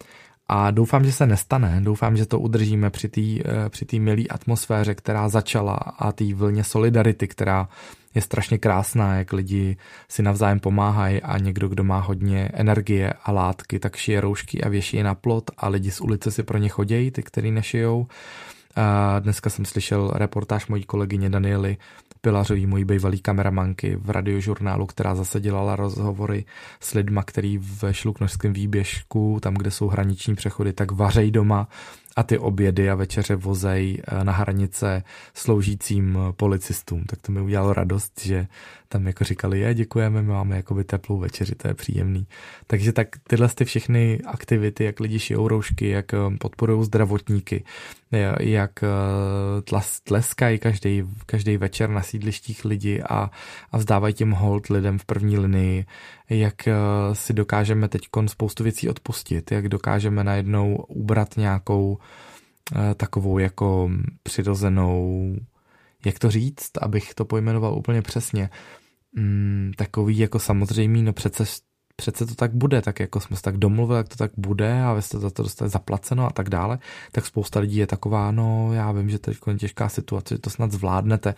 a 0.48 0.70
doufám, 0.70 1.04
že 1.04 1.12
se 1.12 1.26
nestane. 1.26 1.80
Doufám, 1.80 2.16
že 2.16 2.26
to 2.26 2.40
udržíme 2.40 2.90
při 2.90 3.08
té 3.08 3.20
eh, 3.20 3.68
při 3.68 3.98
milé 3.98 4.22
atmosféře, 4.30 4.94
která 4.94 5.28
začala 5.28 5.74
a 5.74 6.12
té 6.12 6.34
vlně 6.34 6.64
solidarity, 6.64 7.28
která 7.28 7.68
je 8.14 8.22
strašně 8.22 8.58
krásná, 8.58 9.14
jak 9.14 9.32
lidi 9.32 9.76
si 10.08 10.22
navzájem 10.22 10.60
pomáhají 10.60 11.22
a 11.22 11.38
někdo, 11.38 11.68
kdo 11.68 11.84
má 11.84 12.00
hodně 12.00 12.50
energie 12.52 13.12
a 13.24 13.32
látky, 13.32 13.78
tak 13.78 13.96
šije 13.96 14.20
roušky 14.20 14.62
a 14.62 14.68
věší 14.68 14.96
je 14.96 15.04
na 15.04 15.14
plot 15.14 15.50
a 15.58 15.68
lidi 15.68 15.90
z 15.90 16.00
ulice 16.00 16.30
si 16.30 16.42
pro 16.42 16.58
ně 16.58 16.68
chodějí, 16.68 17.10
ty, 17.10 17.22
který 17.22 17.50
nešijou. 17.50 18.06
A 18.78 19.18
dneska 19.18 19.50
jsem 19.50 19.64
slyšel 19.64 20.10
reportáž 20.14 20.66
mojí 20.66 20.84
kolegyně 20.84 21.30
Daniely 21.30 21.76
Pilařový, 22.20 22.66
mojí 22.66 22.84
bývalý 22.84 23.20
kameramanky 23.20 23.96
v 23.96 24.10
radiožurnálu, 24.10 24.86
která 24.86 25.14
zase 25.14 25.40
dělala 25.40 25.76
rozhovory 25.76 26.44
s 26.80 26.94
lidma, 26.94 27.22
který 27.22 27.58
ve 27.58 27.94
šluknožském 27.94 28.52
výběžku, 28.52 29.38
tam, 29.42 29.54
kde 29.54 29.70
jsou 29.70 29.88
hraniční 29.88 30.34
přechody, 30.34 30.72
tak 30.72 30.90
vařej 30.90 31.30
doma 31.30 31.68
a 32.16 32.22
ty 32.22 32.38
obědy 32.38 32.90
a 32.90 32.94
večeře 32.94 33.36
vozej 33.36 34.02
eh, 34.06 34.24
na 34.24 34.32
hranice 34.32 35.02
sloužícím 35.34 36.18
policistům. 36.36 37.04
Tak 37.04 37.22
to 37.22 37.32
mi 37.32 37.40
udělalo 37.40 37.72
radost, 37.72 38.20
že 38.24 38.46
tam 38.88 39.06
jako 39.06 39.24
říkali, 39.24 39.60
je, 39.60 39.74
děkujeme, 39.74 40.22
my 40.22 40.28
máme 40.28 40.56
jakoby 40.56 40.84
teplou 40.84 41.18
večeři, 41.18 41.54
to 41.54 41.68
je 41.68 41.74
příjemný. 41.74 42.26
Takže 42.66 42.92
tak 42.92 43.08
tyhle 43.26 43.48
ty 43.48 43.64
všechny 43.64 44.20
aktivity, 44.26 44.84
jak 44.84 45.00
lidi 45.00 45.18
šijou 45.18 45.48
roušky, 45.48 45.88
jak 45.88 46.14
eh, 46.14 46.18
podporují 46.40 46.84
zdravotníky, 46.84 47.64
jak 48.40 48.82
eh, 48.82 48.88
tleskají 50.04 50.58
každý, 50.58 51.02
každý 51.26 51.56
večer 51.56 51.90
na 51.90 52.02
sídlištích 52.02 52.64
lidi 52.64 53.02
a, 53.02 53.30
a 53.72 53.78
vzdávají 53.78 54.14
tím 54.14 54.30
hold 54.30 54.66
lidem 54.66 54.98
v 54.98 55.04
první 55.04 55.38
linii, 55.38 55.86
jak 56.30 56.54
si 57.12 57.32
dokážeme 57.32 57.88
teď 57.88 58.02
spoustu 58.26 58.64
věcí 58.64 58.88
odpustit, 58.88 59.52
jak 59.52 59.68
dokážeme 59.68 60.24
najednou 60.24 60.76
ubrat 60.76 61.36
nějakou 61.36 61.98
Eh, 62.76 62.94
takovou 62.94 63.38
jako 63.38 63.90
přirozenou, 64.22 65.36
jak 66.04 66.18
to 66.18 66.30
říct, 66.30 66.70
abych 66.80 67.14
to 67.14 67.24
pojmenoval 67.24 67.74
úplně 67.74 68.02
přesně, 68.02 68.50
mm, 69.16 69.72
takový 69.76 70.18
jako 70.18 70.38
samozřejmý, 70.38 71.02
no 71.02 71.12
přece, 71.12 71.44
přece 71.96 72.26
to 72.26 72.34
tak 72.34 72.54
bude, 72.54 72.82
tak 72.82 73.00
jako 73.00 73.20
jsme 73.20 73.36
se 73.36 73.42
tak 73.42 73.56
domluvili, 73.56 73.96
jak 73.96 74.08
to 74.08 74.16
tak 74.16 74.30
bude 74.36 74.82
a 74.82 74.92
vy 74.92 75.02
jste 75.02 75.18
za 75.18 75.30
to 75.30 75.42
dostali 75.42 75.70
zaplaceno 75.70 76.26
a 76.26 76.30
tak 76.30 76.50
dále, 76.50 76.78
tak 77.12 77.26
spousta 77.26 77.60
lidí 77.60 77.76
je 77.76 77.86
taková, 77.86 78.30
no 78.30 78.72
já 78.72 78.92
vím, 78.92 79.10
že 79.10 79.18
teď 79.18 79.38
je 79.46 79.54
těžká 79.54 79.88
situace, 79.88 80.34
že 80.34 80.38
to 80.38 80.50
snad 80.50 80.72
zvládnete. 80.72 81.34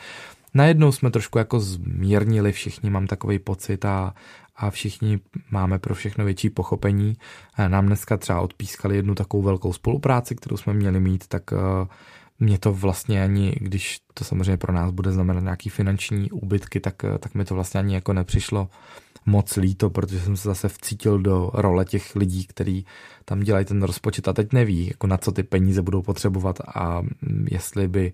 Najednou 0.54 0.92
jsme 0.92 1.10
trošku 1.10 1.38
jako 1.38 1.60
zmírnili 1.60 2.52
všichni, 2.52 2.90
mám 2.90 3.06
takový 3.06 3.38
pocit 3.38 3.84
a, 3.84 4.14
a 4.56 4.70
všichni 4.70 5.18
máme 5.50 5.78
pro 5.78 5.94
všechno 5.94 6.24
větší 6.24 6.50
pochopení. 6.50 7.16
Nám 7.68 7.86
dneska 7.86 8.16
třeba 8.16 8.40
odpískali 8.40 8.96
jednu 8.96 9.14
takovou 9.14 9.42
velkou 9.42 9.72
spolupráci, 9.72 10.34
kterou 10.34 10.56
jsme 10.56 10.74
měli 10.74 11.00
mít, 11.00 11.26
tak 11.26 11.42
eh, 11.52 11.56
mě 12.40 12.58
to 12.58 12.72
vlastně 12.72 13.22
ani, 13.22 13.54
když 13.60 14.00
to 14.14 14.24
samozřejmě 14.24 14.56
pro 14.56 14.72
nás 14.72 14.90
bude 14.90 15.12
znamenat 15.12 15.40
nějaký 15.40 15.68
finanční 15.70 16.30
úbytky, 16.30 16.80
tak, 16.80 16.94
tak 17.18 17.34
mi 17.34 17.44
to 17.44 17.54
vlastně 17.54 17.80
ani 17.80 17.94
jako 17.94 18.12
nepřišlo 18.12 18.68
moc 19.26 19.56
líto, 19.56 19.90
protože 19.90 20.20
jsem 20.20 20.36
se 20.36 20.48
zase 20.48 20.68
vcítil 20.68 21.18
do 21.18 21.50
role 21.54 21.84
těch 21.84 22.16
lidí, 22.16 22.46
kteří 22.46 22.86
tam 23.24 23.40
dělají 23.40 23.64
ten 23.64 23.82
rozpočet 23.82 24.28
a 24.28 24.32
teď 24.32 24.52
neví, 24.52 24.86
jako 24.86 25.06
na 25.06 25.16
co 25.16 25.32
ty 25.32 25.42
peníze 25.42 25.82
budou 25.82 26.02
potřebovat 26.02 26.60
a 26.74 27.02
jestli 27.50 27.88
by 27.88 28.12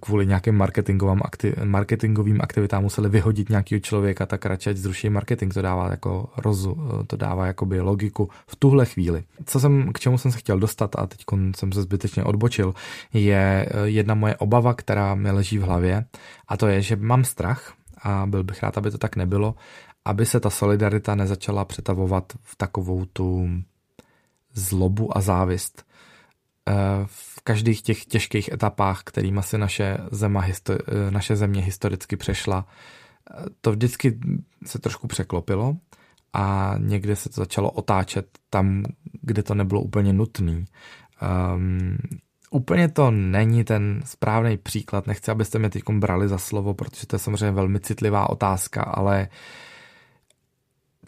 kvůli 0.00 0.26
nějakým 0.26 0.54
marketingovým, 0.54 1.20
aktiv, 1.24 1.54
marketingovým 1.64 2.40
aktivitám 2.40 2.82
museli 2.82 3.08
vyhodit 3.08 3.48
nějakého 3.48 3.80
člověka, 3.80 4.26
tak 4.26 4.46
radši 4.46 4.74
zruší 4.74 5.10
marketing, 5.10 5.54
to 5.54 5.62
dává 5.62 5.90
jako 5.90 6.28
rozu, 6.36 6.76
to 7.06 7.16
dává 7.16 7.46
jakoby 7.46 7.80
logiku 7.80 8.28
v 8.46 8.56
tuhle 8.56 8.86
chvíli. 8.86 9.24
Co 9.44 9.60
jsem, 9.60 9.92
k 9.92 10.00
čemu 10.00 10.18
jsem 10.18 10.32
se 10.32 10.38
chtěl 10.38 10.58
dostat 10.58 10.96
a 10.98 11.06
teď 11.06 11.24
jsem 11.56 11.72
se 11.72 11.82
zbytečně 11.82 12.24
odbočil, 12.24 12.74
je 13.12 13.68
jedna 13.84 14.14
moje 14.14 14.36
obava, 14.36 14.74
která 14.74 15.14
mi 15.14 15.30
leží 15.30 15.58
v 15.58 15.62
hlavě 15.62 16.04
a 16.48 16.56
to 16.56 16.66
je, 16.66 16.82
že 16.82 16.96
mám 16.96 17.24
strach 17.24 17.72
a 18.02 18.26
byl 18.26 18.44
bych 18.44 18.62
rád, 18.62 18.78
aby 18.78 18.90
to 18.90 18.98
tak 18.98 19.16
nebylo, 19.16 19.54
aby 20.08 20.26
se 20.26 20.40
ta 20.40 20.50
solidarita 20.50 21.14
nezačala 21.14 21.64
přetavovat 21.64 22.32
v 22.42 22.56
takovou 22.56 23.04
tu 23.04 23.48
zlobu 24.52 25.16
a 25.16 25.20
závist. 25.20 25.84
Eh, 26.68 26.72
v 27.06 27.40
každých 27.42 27.82
těch 27.82 28.04
těžkých 28.04 28.48
etapách, 28.52 29.02
kterými 29.04 29.42
si 29.42 29.58
naše, 29.58 29.98
zema, 30.10 30.44
eh, 30.46 31.10
naše 31.10 31.36
země 31.36 31.62
historicky 31.62 32.16
přešla, 32.16 32.66
eh, 32.66 33.44
to 33.60 33.72
vždycky 33.72 34.18
se 34.66 34.78
trošku 34.78 35.06
překlopilo 35.06 35.76
a 36.32 36.74
někde 36.78 37.16
se 37.16 37.28
to 37.28 37.40
začalo 37.40 37.70
otáčet 37.70 38.38
tam, 38.50 38.84
kde 39.22 39.42
to 39.42 39.54
nebylo 39.54 39.80
úplně 39.80 40.12
nutné. 40.12 40.64
Um, 41.54 41.98
úplně 42.50 42.88
to 42.88 43.10
není 43.10 43.64
ten 43.64 44.02
správný 44.04 44.56
příklad, 44.56 45.06
nechci, 45.06 45.30
abyste 45.30 45.58
mě 45.58 45.70
teď 45.70 45.82
brali 45.90 46.28
za 46.28 46.38
slovo, 46.38 46.74
protože 46.74 47.06
to 47.06 47.16
je 47.16 47.20
samozřejmě 47.20 47.50
velmi 47.50 47.80
citlivá 47.80 48.30
otázka, 48.30 48.82
ale 48.82 49.28
uh, 49.28 49.67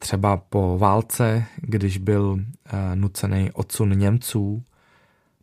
třeba 0.02 0.36
po 0.36 0.78
válce, 0.78 1.44
když 1.56 1.98
byl 1.98 2.38
eh, 2.40 2.96
nucený 2.96 3.50
odsun 3.52 3.98
Němců, 3.98 4.62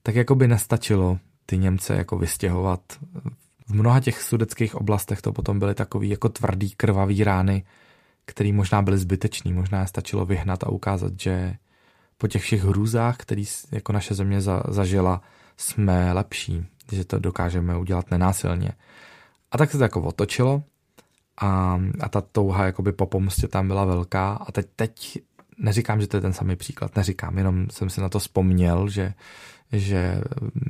tak 0.03 0.15
jako 0.15 0.35
by 0.35 0.47
nestačilo 0.47 1.19
ty 1.45 1.57
Němce 1.57 1.95
jako 1.95 2.17
vystěhovat. 2.17 2.81
V 3.67 3.73
mnoha 3.73 3.99
těch 3.99 4.21
sudeckých 4.21 4.75
oblastech 4.75 5.21
to 5.21 5.33
potom 5.33 5.59
byly 5.59 5.75
takový 5.75 6.09
jako 6.09 6.29
tvrdý 6.29 6.71
krvavý 6.71 7.23
rány, 7.23 7.63
který 8.25 8.51
možná 8.51 8.81
byly 8.81 8.97
zbytečný, 8.97 9.53
možná 9.53 9.85
stačilo 9.85 10.25
vyhnat 10.25 10.63
a 10.63 10.69
ukázat, 10.69 11.13
že 11.19 11.55
po 12.17 12.27
těch 12.27 12.41
všech 12.41 12.63
hrůzách, 12.63 13.17
který 13.17 13.45
jako 13.71 13.93
naše 13.93 14.13
země 14.13 14.41
za, 14.41 14.63
zažila, 14.67 15.21
jsme 15.57 16.13
lepší, 16.13 16.65
že 16.91 17.05
to 17.05 17.19
dokážeme 17.19 17.77
udělat 17.77 18.11
nenásilně. 18.11 18.71
A 19.51 19.57
tak 19.57 19.71
se 19.71 19.77
to 19.77 19.83
jako 19.83 20.01
otočilo 20.01 20.63
a, 21.41 21.81
a 21.99 22.09
ta 22.09 22.21
touha 22.21 22.65
jakoby 22.65 22.91
po 22.91 23.05
pomstě 23.05 23.47
tam 23.47 23.67
byla 23.67 23.85
velká. 23.85 24.33
A 24.33 24.51
teď, 24.51 24.67
teď 24.75 25.19
neříkám, 25.57 26.01
že 26.01 26.07
to 26.07 26.17
je 26.17 26.21
ten 26.21 26.33
samý 26.33 26.55
příklad, 26.55 26.95
neříkám, 26.95 27.37
jenom 27.37 27.67
jsem 27.71 27.89
si 27.89 28.01
na 28.01 28.09
to 28.09 28.19
vzpomněl, 28.19 28.89
že, 28.89 29.13
že 29.71 30.21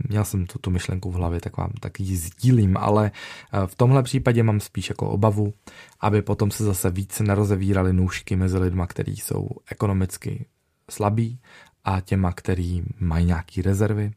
měl 0.09 0.25
jsem 0.25 0.45
tu, 0.45 0.59
tu 0.59 0.71
myšlenku 0.71 1.11
v 1.11 1.15
hlavě, 1.15 1.41
tak 1.41 1.57
vám 1.57 1.71
tak 1.79 1.99
ji 1.99 2.17
sdílím, 2.17 2.77
ale 2.77 3.11
eh, 3.53 3.67
v 3.67 3.75
tomhle 3.75 4.03
případě 4.03 4.43
mám 4.43 4.59
spíš 4.59 4.89
jako 4.89 5.09
obavu, 5.09 5.53
aby 5.99 6.21
potom 6.21 6.51
se 6.51 6.63
zase 6.63 6.89
víc 6.89 7.19
nerozevíraly 7.19 7.93
nůžky 7.93 8.35
mezi 8.35 8.57
lidma, 8.57 8.87
kteří 8.87 9.15
jsou 9.15 9.49
ekonomicky 9.71 10.45
slabí 10.89 11.39
a 11.83 12.01
těma, 12.01 12.31
který 12.31 12.83
mají 12.99 13.25
nějaký 13.25 13.61
rezervy, 13.61 14.11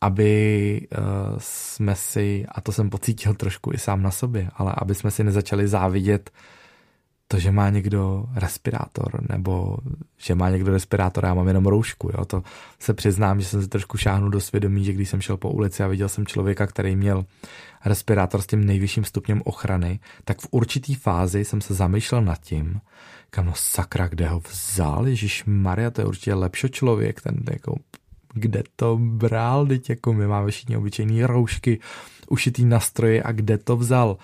aby 0.00 0.80
uh, 0.98 1.04
jsme 1.38 1.94
si, 1.94 2.46
a 2.48 2.60
to 2.60 2.72
jsem 2.72 2.90
pocítil 2.90 3.34
trošku 3.34 3.72
i 3.72 3.78
sám 3.78 4.02
na 4.02 4.10
sobě, 4.10 4.50
ale 4.54 4.74
aby 4.78 4.94
jsme 4.94 5.10
si 5.10 5.24
nezačali 5.24 5.68
závidět 5.68 6.30
to, 7.28 7.38
že 7.38 7.52
má 7.52 7.70
někdo 7.70 8.26
respirátor, 8.34 9.22
nebo 9.28 9.76
že 10.16 10.34
má 10.34 10.50
někdo 10.50 10.72
respirátor 10.72 11.24
a 11.24 11.28
já 11.28 11.34
mám 11.34 11.48
jenom 11.48 11.66
roušku. 11.66 12.10
Jo? 12.18 12.24
To 12.24 12.42
se 12.78 12.94
přiznám, 12.94 13.40
že 13.40 13.46
jsem 13.46 13.62
si 13.62 13.68
trošku 13.68 13.98
šáhnul 13.98 14.30
do 14.30 14.40
svědomí, 14.40 14.84
že 14.84 14.92
když 14.92 15.08
jsem 15.08 15.20
šel 15.20 15.36
po 15.36 15.50
ulici 15.50 15.82
a 15.82 15.86
viděl 15.86 16.08
jsem 16.08 16.26
člověka, 16.26 16.66
který 16.66 16.96
měl 16.96 17.24
respirátor 17.84 18.42
s 18.42 18.46
tím 18.46 18.64
nejvyšším 18.64 19.04
stupněm 19.04 19.42
ochrany, 19.44 20.00
tak 20.24 20.40
v 20.40 20.48
určitý 20.50 20.94
fázi 20.94 21.44
jsem 21.44 21.60
se 21.60 21.74
zamýšlel 21.74 22.22
nad 22.22 22.40
tím, 22.40 22.80
kam 23.30 23.46
no 23.46 23.52
sakra, 23.56 24.08
kde 24.08 24.28
ho 24.28 24.40
vzal, 24.40 25.08
Ježíš 25.08 25.44
Maria, 25.46 25.90
to 25.90 26.00
je 26.00 26.06
určitě 26.06 26.34
lepší 26.34 26.68
člověk, 26.68 27.20
ten 27.20 27.36
jako 27.50 27.74
kde 28.36 28.62
to 28.76 28.98
bral, 29.00 29.66
teď 29.66 29.90
jako 29.90 30.12
my 30.12 30.26
máme 30.26 30.50
všichni 30.50 30.76
obyčejný 30.76 31.24
roušky, 31.24 31.78
ušitý 32.28 32.64
nastroje 32.64 33.22
a 33.22 33.32
kde 33.32 33.58
to 33.58 33.76
vzal. 33.76 34.16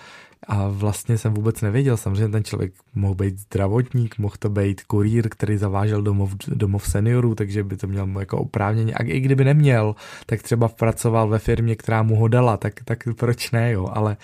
A 0.46 0.68
vlastně 0.68 1.18
jsem 1.18 1.34
vůbec 1.34 1.60
nevěděl, 1.60 1.96
samozřejmě 1.96 2.28
ten 2.28 2.44
člověk 2.44 2.72
mohl 2.94 3.14
být 3.14 3.38
zdravotník, 3.38 4.18
mohl 4.18 4.34
to 4.38 4.50
být 4.50 4.82
kurýr, 4.82 5.28
který 5.28 5.56
zavážel 5.56 6.02
domov, 6.02 6.34
domov 6.48 6.86
seniorů, 6.86 7.34
takže 7.34 7.64
by 7.64 7.76
to 7.76 7.86
měl 7.86 8.08
jako 8.18 8.38
oprávnění. 8.38 8.94
A 8.94 9.02
i 9.02 9.20
kdyby 9.20 9.44
neměl, 9.44 9.94
tak 10.26 10.42
třeba 10.42 10.68
pracoval 10.68 11.28
ve 11.28 11.38
firmě, 11.38 11.76
která 11.76 12.02
mu 12.02 12.16
ho 12.16 12.28
dala, 12.28 12.56
tak, 12.56 12.74
tak 12.84 12.98
proč 13.16 13.50
ne, 13.50 13.72
jo. 13.72 13.88
Ale 13.92 14.16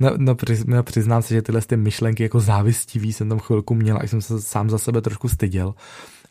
no, 0.00 0.10
no, 0.16 0.36
no 0.66 0.82
přiznám 0.82 1.22
se, 1.22 1.34
že 1.34 1.42
tyhle 1.42 1.60
ty 1.60 1.76
myšlenky 1.76 2.22
jako 2.22 2.40
závistivý 2.40 3.12
jsem 3.12 3.28
tam 3.28 3.38
chvilku 3.38 3.74
měl 3.74 3.98
a 4.00 4.06
jsem 4.06 4.22
se 4.22 4.40
sám 4.40 4.70
za 4.70 4.78
sebe 4.78 5.00
trošku 5.00 5.28
styděl. 5.28 5.74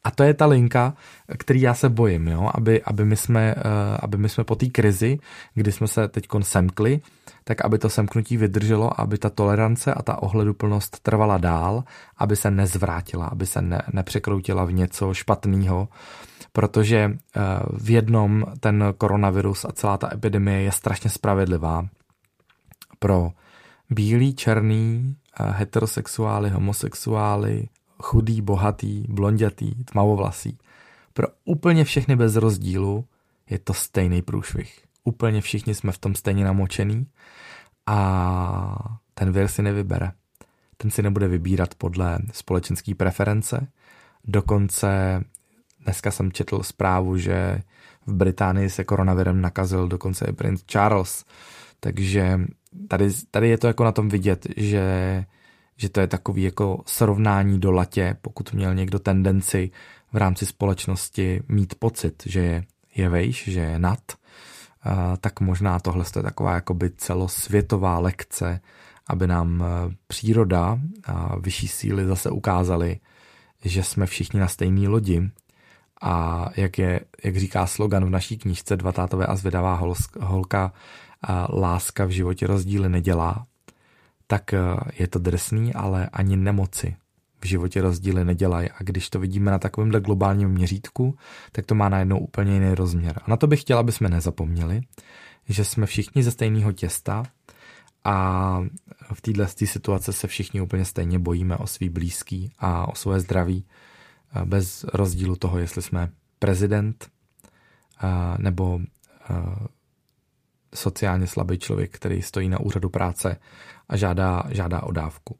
A 0.03 0.11
to 0.11 0.23
je 0.23 0.33
ta 0.33 0.45
linka, 0.45 0.93
který 1.37 1.61
já 1.61 1.73
se 1.73 1.89
bojím, 1.89 2.27
jo? 2.27 2.49
Aby, 2.53 2.83
aby, 2.83 3.05
my 3.05 3.15
jsme, 3.15 3.55
uh, 3.55 3.61
aby 3.99 4.17
my 4.17 4.29
jsme 4.29 4.43
po 4.43 4.55
té 4.55 4.65
krizi, 4.65 5.19
kdy 5.53 5.71
jsme 5.71 5.87
se 5.87 6.07
teď 6.07 6.27
semkli, 6.41 6.99
tak 7.43 7.65
aby 7.65 7.77
to 7.77 7.89
semknutí 7.89 8.37
vydrželo, 8.37 9.01
aby 9.01 9.17
ta 9.17 9.29
tolerance 9.29 9.93
a 9.93 10.01
ta 10.01 10.23
ohleduplnost 10.23 10.99
trvala 10.99 11.37
dál, 11.37 11.83
aby 12.17 12.35
se 12.35 12.51
nezvrátila, 12.51 13.25
aby 13.25 13.45
se 13.45 13.61
ne, 13.61 13.81
nepřekroutila 13.93 14.65
v 14.65 14.73
něco 14.73 15.13
špatného, 15.13 15.87
protože 16.53 17.07
uh, 17.07 17.43
v 17.77 17.89
jednom 17.89 18.45
ten 18.59 18.93
koronavirus 18.97 19.65
a 19.65 19.71
celá 19.71 19.97
ta 19.97 20.13
epidemie 20.13 20.61
je 20.61 20.71
strašně 20.71 21.09
spravedlivá 21.09 21.87
pro 22.99 23.31
bílý, 23.89 24.35
černý, 24.35 25.15
uh, 25.39 25.51
heterosexuály, 25.51 26.49
homosexuály, 26.49 27.67
chudý, 27.99 28.41
bohatý, 28.41 29.03
blondětý, 29.09 29.83
tmavovlasý. 29.83 30.57
Pro 31.13 31.27
úplně 31.45 31.83
všechny 31.83 32.15
bez 32.15 32.35
rozdílu 32.35 33.05
je 33.49 33.59
to 33.59 33.73
stejný 33.73 34.21
průšvih. 34.21 34.79
Úplně 35.03 35.41
všichni 35.41 35.75
jsme 35.75 35.91
v 35.91 35.97
tom 35.97 36.15
stejně 36.15 36.45
namočený 36.45 37.07
a 37.85 38.99
ten 39.13 39.31
vir 39.31 39.47
si 39.47 39.61
nevybere. 39.61 40.11
Ten 40.77 40.91
si 40.91 41.03
nebude 41.03 41.27
vybírat 41.27 41.75
podle 41.75 42.19
společenské 42.31 42.95
preference. 42.95 43.67
Dokonce 44.23 45.23
dneska 45.83 46.11
jsem 46.11 46.31
četl 46.31 46.63
zprávu, 46.63 47.17
že 47.17 47.61
v 48.05 48.13
Británii 48.13 48.69
se 48.69 48.83
koronavirem 48.83 49.41
nakazil 49.41 49.87
dokonce 49.87 50.25
i 50.25 50.33
princ 50.33 50.63
Charles. 50.63 51.25
Takže 51.79 52.39
tady, 52.87 53.09
tady 53.31 53.49
je 53.49 53.57
to 53.57 53.67
jako 53.67 53.83
na 53.83 53.91
tom 53.91 54.09
vidět, 54.09 54.47
že 54.57 55.25
že 55.77 55.89
to 55.89 55.99
je 55.99 56.07
takový 56.07 56.43
jako 56.43 56.81
srovnání 56.85 57.59
do 57.59 57.71
latě, 57.71 58.17
pokud 58.21 58.53
měl 58.53 58.75
někdo 58.75 58.99
tendenci 58.99 59.71
v 60.13 60.17
rámci 60.17 60.45
společnosti 60.45 61.41
mít 61.47 61.75
pocit, 61.75 62.23
že 62.25 62.39
je, 62.39 62.63
je 62.95 63.09
vejš, 63.09 63.43
že 63.47 63.59
je 63.59 63.79
nad, 63.79 63.99
tak 65.19 65.39
možná 65.39 65.79
tohle 65.79 66.05
je 66.15 66.23
taková 66.23 66.53
jakoby 66.53 66.89
celosvětová 66.89 67.99
lekce, 67.99 68.61
aby 69.07 69.27
nám 69.27 69.63
e, 69.63 69.65
příroda 70.07 70.79
a 71.05 71.39
vyšší 71.39 71.67
síly 71.67 72.05
zase 72.05 72.29
ukázaly, 72.29 72.99
že 73.65 73.83
jsme 73.83 74.05
všichni 74.05 74.39
na 74.39 74.47
stejné 74.47 74.87
lodi. 74.87 75.29
A 76.01 76.45
jak, 76.57 76.77
je, 76.77 77.01
jak 77.23 77.37
říká 77.37 77.67
slogan 77.67 78.05
v 78.05 78.09
naší 78.09 78.37
knížce 78.37 78.77
Dva 78.77 78.91
tátové 78.91 79.25
a 79.25 79.35
zvědavá 79.35 79.81
holka, 80.19 80.73
láska 81.49 82.05
v 82.05 82.09
životě 82.09 82.47
rozdíly 82.47 82.89
nedělá, 82.89 83.45
tak 84.27 84.53
eh, 84.53 84.59
je 84.99 85.07
to 85.07 85.19
drsný, 85.19 85.73
ale 85.73 86.09
ani 86.13 86.37
nemoci 86.37 86.95
v 87.41 87.45
životě 87.45 87.81
rozdíly 87.81 88.25
nedělají. 88.25 88.69
A 88.69 88.83
když 88.83 89.09
to 89.09 89.19
vidíme 89.19 89.51
na 89.51 89.59
takovémhle 89.59 90.01
globálním 90.01 90.49
měřítku, 90.49 91.17
tak 91.51 91.65
to 91.65 91.75
má 91.75 91.89
najednou 91.89 92.19
úplně 92.19 92.53
jiný 92.53 92.75
rozměr. 92.75 93.21
A 93.25 93.29
na 93.29 93.37
to 93.37 93.47
bych 93.47 93.61
chtěla, 93.61 93.79
aby 93.79 93.91
jsme 93.91 94.09
nezapomněli, 94.09 94.81
že 95.49 95.65
jsme 95.65 95.85
všichni 95.85 96.23
ze 96.23 96.31
stejného 96.31 96.71
těsta 96.71 97.23
a 98.03 98.59
v 99.13 99.21
této 99.21 99.65
situace 99.65 100.13
se 100.13 100.27
všichni 100.27 100.61
úplně 100.61 100.85
stejně 100.85 101.19
bojíme 101.19 101.57
o 101.57 101.67
svý 101.67 101.89
blízký 101.89 102.51
a 102.59 102.87
o 102.87 102.95
svoje 102.95 103.19
zdraví 103.19 103.65
eh, 104.35 104.45
bez 104.45 104.85
rozdílu 104.93 105.35
toho, 105.35 105.59
jestli 105.59 105.81
jsme 105.81 106.09
prezident 106.39 107.09
eh, 108.03 108.07
nebo 108.37 108.79
sociálně 110.75 111.27
slabý 111.27 111.57
člověk, 111.57 111.91
který 111.91 112.21
stojí 112.21 112.49
na 112.49 112.59
úřadu 112.59 112.89
práce 112.89 113.37
a 113.89 113.97
žádá, 113.97 114.43
žádá 114.49 114.83
o 114.83 114.91
dávku. 114.91 115.35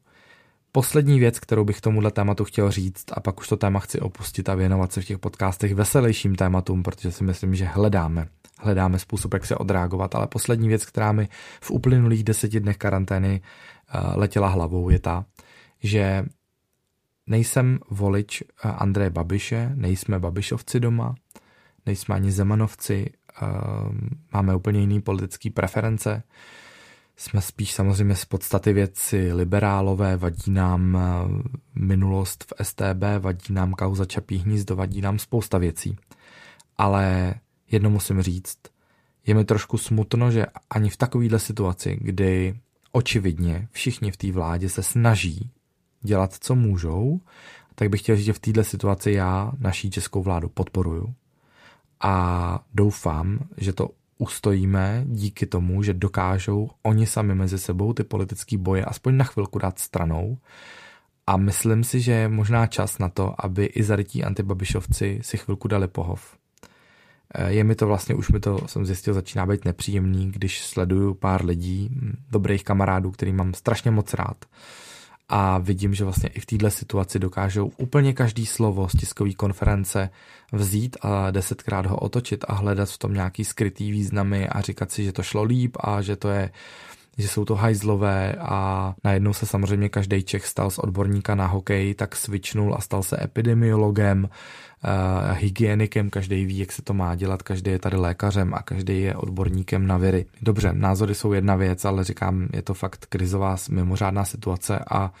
Poslední 0.72 1.18
věc, 1.20 1.38
kterou 1.38 1.64
bych 1.64 1.80
tomuhle 1.80 2.10
tématu 2.10 2.44
chtěl 2.44 2.70
říct, 2.70 3.04
a 3.12 3.20
pak 3.20 3.40
už 3.40 3.48
to 3.48 3.56
téma 3.56 3.80
chci 3.80 4.00
opustit 4.00 4.48
a 4.48 4.54
věnovat 4.54 4.92
se 4.92 5.00
v 5.00 5.04
těch 5.04 5.18
podcastech 5.18 5.74
veselějším 5.74 6.34
tématům, 6.34 6.82
protože 6.82 7.12
si 7.12 7.24
myslím, 7.24 7.54
že 7.54 7.64
hledáme, 7.64 8.28
hledáme 8.58 8.98
způsob, 8.98 9.34
jak 9.34 9.46
se 9.46 9.56
odreagovat, 9.56 10.14
ale 10.14 10.26
poslední 10.26 10.68
věc, 10.68 10.84
která 10.84 11.12
mi 11.12 11.28
v 11.60 11.70
uplynulých 11.70 12.24
deseti 12.24 12.60
dnech 12.60 12.76
karantény 12.76 13.40
eh, 13.40 13.98
letěla 14.14 14.48
hlavou, 14.48 14.90
je 14.90 14.98
ta, 14.98 15.24
že 15.82 16.24
nejsem 17.26 17.78
volič 17.90 18.42
eh, 18.42 18.68
Andreje 18.68 19.10
Babiše, 19.10 19.72
nejsme 19.74 20.18
Babišovci 20.18 20.80
doma, 20.80 21.14
nejsme 21.86 22.14
ani 22.14 22.32
Zemanovci, 22.32 23.10
máme 24.32 24.54
úplně 24.54 24.80
jiný 24.80 25.00
politický 25.00 25.50
preference, 25.50 26.22
jsme 27.20 27.40
spíš 27.40 27.72
samozřejmě 27.72 28.14
z 28.14 28.24
podstaty 28.24 28.72
věci 28.72 29.32
liberálové, 29.32 30.16
vadí 30.16 30.50
nám 30.50 30.96
eh, 30.96 31.00
minulost 31.74 32.44
v 32.44 32.64
STB, 32.64 33.02
vadí 33.18 33.54
nám 33.54 33.72
kauza 33.72 34.04
Čapí 34.04 34.36
hnízdo, 34.36 34.76
vadí 34.76 35.00
nám 35.00 35.18
spousta 35.18 35.58
věcí. 35.58 35.96
Ale 36.76 37.34
jedno 37.70 37.90
musím 37.90 38.22
říct, 38.22 38.58
je 39.26 39.34
mi 39.34 39.44
trošku 39.44 39.78
smutno, 39.78 40.30
že 40.30 40.46
ani 40.70 40.90
v 40.90 40.96
takovéhle 40.96 41.38
situaci, 41.38 41.98
kdy 42.00 42.54
očividně 42.92 43.68
všichni 43.70 44.10
v 44.10 44.16
té 44.16 44.32
vládě 44.32 44.68
se 44.68 44.82
snaží 44.82 45.50
dělat, 46.02 46.34
co 46.40 46.54
můžou, 46.54 47.20
tak 47.74 47.88
bych 47.88 48.00
chtěl 48.00 48.16
říct, 48.16 48.24
že 48.24 48.32
v 48.32 48.38
této 48.38 48.64
situaci 48.64 49.12
já 49.12 49.52
naší 49.58 49.90
českou 49.90 50.22
vládu 50.22 50.48
podporuju 50.48 51.14
a 52.00 52.58
doufám, 52.74 53.38
že 53.56 53.72
to 53.72 53.90
ustojíme 54.18 55.04
díky 55.06 55.46
tomu, 55.46 55.82
že 55.82 55.94
dokážou 55.94 56.70
oni 56.82 57.06
sami 57.06 57.34
mezi 57.34 57.58
sebou 57.58 57.92
ty 57.92 58.04
politické 58.04 58.58
boje 58.58 58.84
aspoň 58.84 59.16
na 59.16 59.24
chvilku 59.24 59.58
dát 59.58 59.78
stranou. 59.78 60.38
A 61.26 61.36
myslím 61.36 61.84
si, 61.84 62.00
že 62.00 62.12
je 62.12 62.28
možná 62.28 62.66
čas 62.66 62.98
na 62.98 63.08
to, 63.08 63.34
aby 63.38 63.64
i 63.64 63.82
zarytí 63.82 64.24
antibabišovci 64.24 65.20
si 65.22 65.36
chvilku 65.36 65.68
dali 65.68 65.88
pohov. 65.88 66.36
Eh, 67.34 67.52
je 67.52 67.64
mi 67.64 67.74
to 67.74 67.86
vlastně, 67.86 68.14
už 68.14 68.28
mi 68.28 68.40
to, 68.40 68.58
jsem 68.66 68.86
zjistil, 68.86 69.14
začíná 69.14 69.46
být 69.46 69.64
nepříjemný, 69.64 70.30
když 70.32 70.64
sleduju 70.64 71.14
pár 71.14 71.44
lidí, 71.44 71.90
dobrých 72.30 72.64
kamarádů, 72.64 73.10
který 73.10 73.32
mám 73.32 73.54
strašně 73.54 73.90
moc 73.90 74.14
rád, 74.14 74.44
a 75.28 75.58
vidím, 75.58 75.94
že 75.94 76.04
vlastně 76.04 76.28
i 76.28 76.40
v 76.40 76.46
této 76.46 76.70
situaci 76.70 77.18
dokážou 77.18 77.72
úplně 77.76 78.12
každý 78.12 78.46
slovo 78.46 78.88
z 78.88 78.92
tiskové 78.92 79.32
konference 79.32 80.10
vzít 80.52 80.96
a 81.00 81.30
desetkrát 81.30 81.86
ho 81.86 81.96
otočit 81.96 82.44
a 82.48 82.54
hledat 82.54 82.88
v 82.88 82.98
tom 82.98 83.14
nějaký 83.14 83.44
skrytý 83.44 83.90
významy 83.90 84.48
a 84.48 84.60
říkat 84.60 84.92
si, 84.92 85.04
že 85.04 85.12
to 85.12 85.22
šlo 85.22 85.42
líp 85.42 85.76
a 85.80 86.02
že 86.02 86.16
to 86.16 86.28
je 86.28 86.50
že 87.18 87.28
jsou 87.28 87.44
to 87.44 87.54
hajzlové 87.54 88.34
a 88.38 88.94
najednou 89.04 89.32
se 89.32 89.46
samozřejmě 89.46 89.88
každý 89.88 90.22
Čech 90.22 90.46
stal 90.46 90.70
z 90.70 90.78
odborníka 90.78 91.34
na 91.34 91.46
hokej, 91.46 91.94
tak 91.94 92.16
svičnul 92.16 92.74
a 92.74 92.80
stal 92.80 93.02
se 93.02 93.24
epidemiologem, 93.24 94.24
uh, 94.24 95.36
hygienikem, 95.36 96.10
každý 96.10 96.44
ví, 96.44 96.58
jak 96.58 96.72
se 96.72 96.82
to 96.82 96.94
má 96.94 97.14
dělat, 97.14 97.42
každý 97.42 97.70
je 97.70 97.78
tady 97.78 97.96
lékařem 97.96 98.54
a 98.54 98.62
každý 98.62 99.02
je 99.02 99.16
odborníkem 99.16 99.86
na 99.86 99.96
viry. 99.96 100.26
Dobře, 100.42 100.72
názory 100.72 101.14
jsou 101.14 101.32
jedna 101.32 101.56
věc, 101.56 101.84
ale 101.84 102.04
říkám, 102.04 102.48
je 102.52 102.62
to 102.62 102.74
fakt 102.74 103.06
krizová 103.06 103.56
mimořádná 103.70 104.24
situace 104.24 104.78
a 104.90 105.12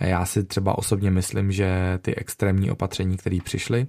já 0.00 0.24
si 0.24 0.44
třeba 0.44 0.78
osobně 0.78 1.10
myslím, 1.10 1.52
že 1.52 1.98
ty 2.02 2.14
extrémní 2.14 2.70
opatření, 2.70 3.16
které 3.16 3.38
přišly, 3.44 3.86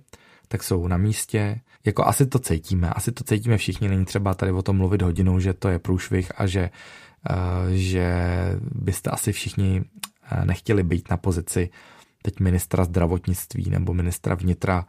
tak 0.48 0.64
jsou 0.64 0.88
na 0.88 0.98
místě. 0.98 1.60
Jako 1.86 2.06
asi 2.06 2.26
to 2.26 2.40
cítíme, 2.40 2.90
asi 2.90 3.12
to 3.12 3.24
cítíme 3.24 3.58
všichni, 3.58 3.90
není 3.90 4.06
třeba 4.06 4.34
tady 4.34 4.52
o 4.52 4.62
tom 4.62 4.78
mluvit 4.78 5.02
hodinou, 5.02 5.40
že 5.40 5.54
to 5.54 5.70
je 5.70 5.80
průšvih 5.80 6.32
a 6.38 6.48
že, 6.48 6.70
že 7.72 8.26
byste 8.72 9.10
asi 9.10 9.32
všichni 9.32 9.82
uh, 9.82 10.46
nechtěli 10.46 10.84
být 10.84 11.10
na 11.10 11.18
pozici 11.18 11.70
teď 12.22 12.40
ministra 12.40 12.84
zdravotnictví 12.84 13.70
nebo 13.70 13.94
ministra 13.94 14.36
vnitra 14.36 14.86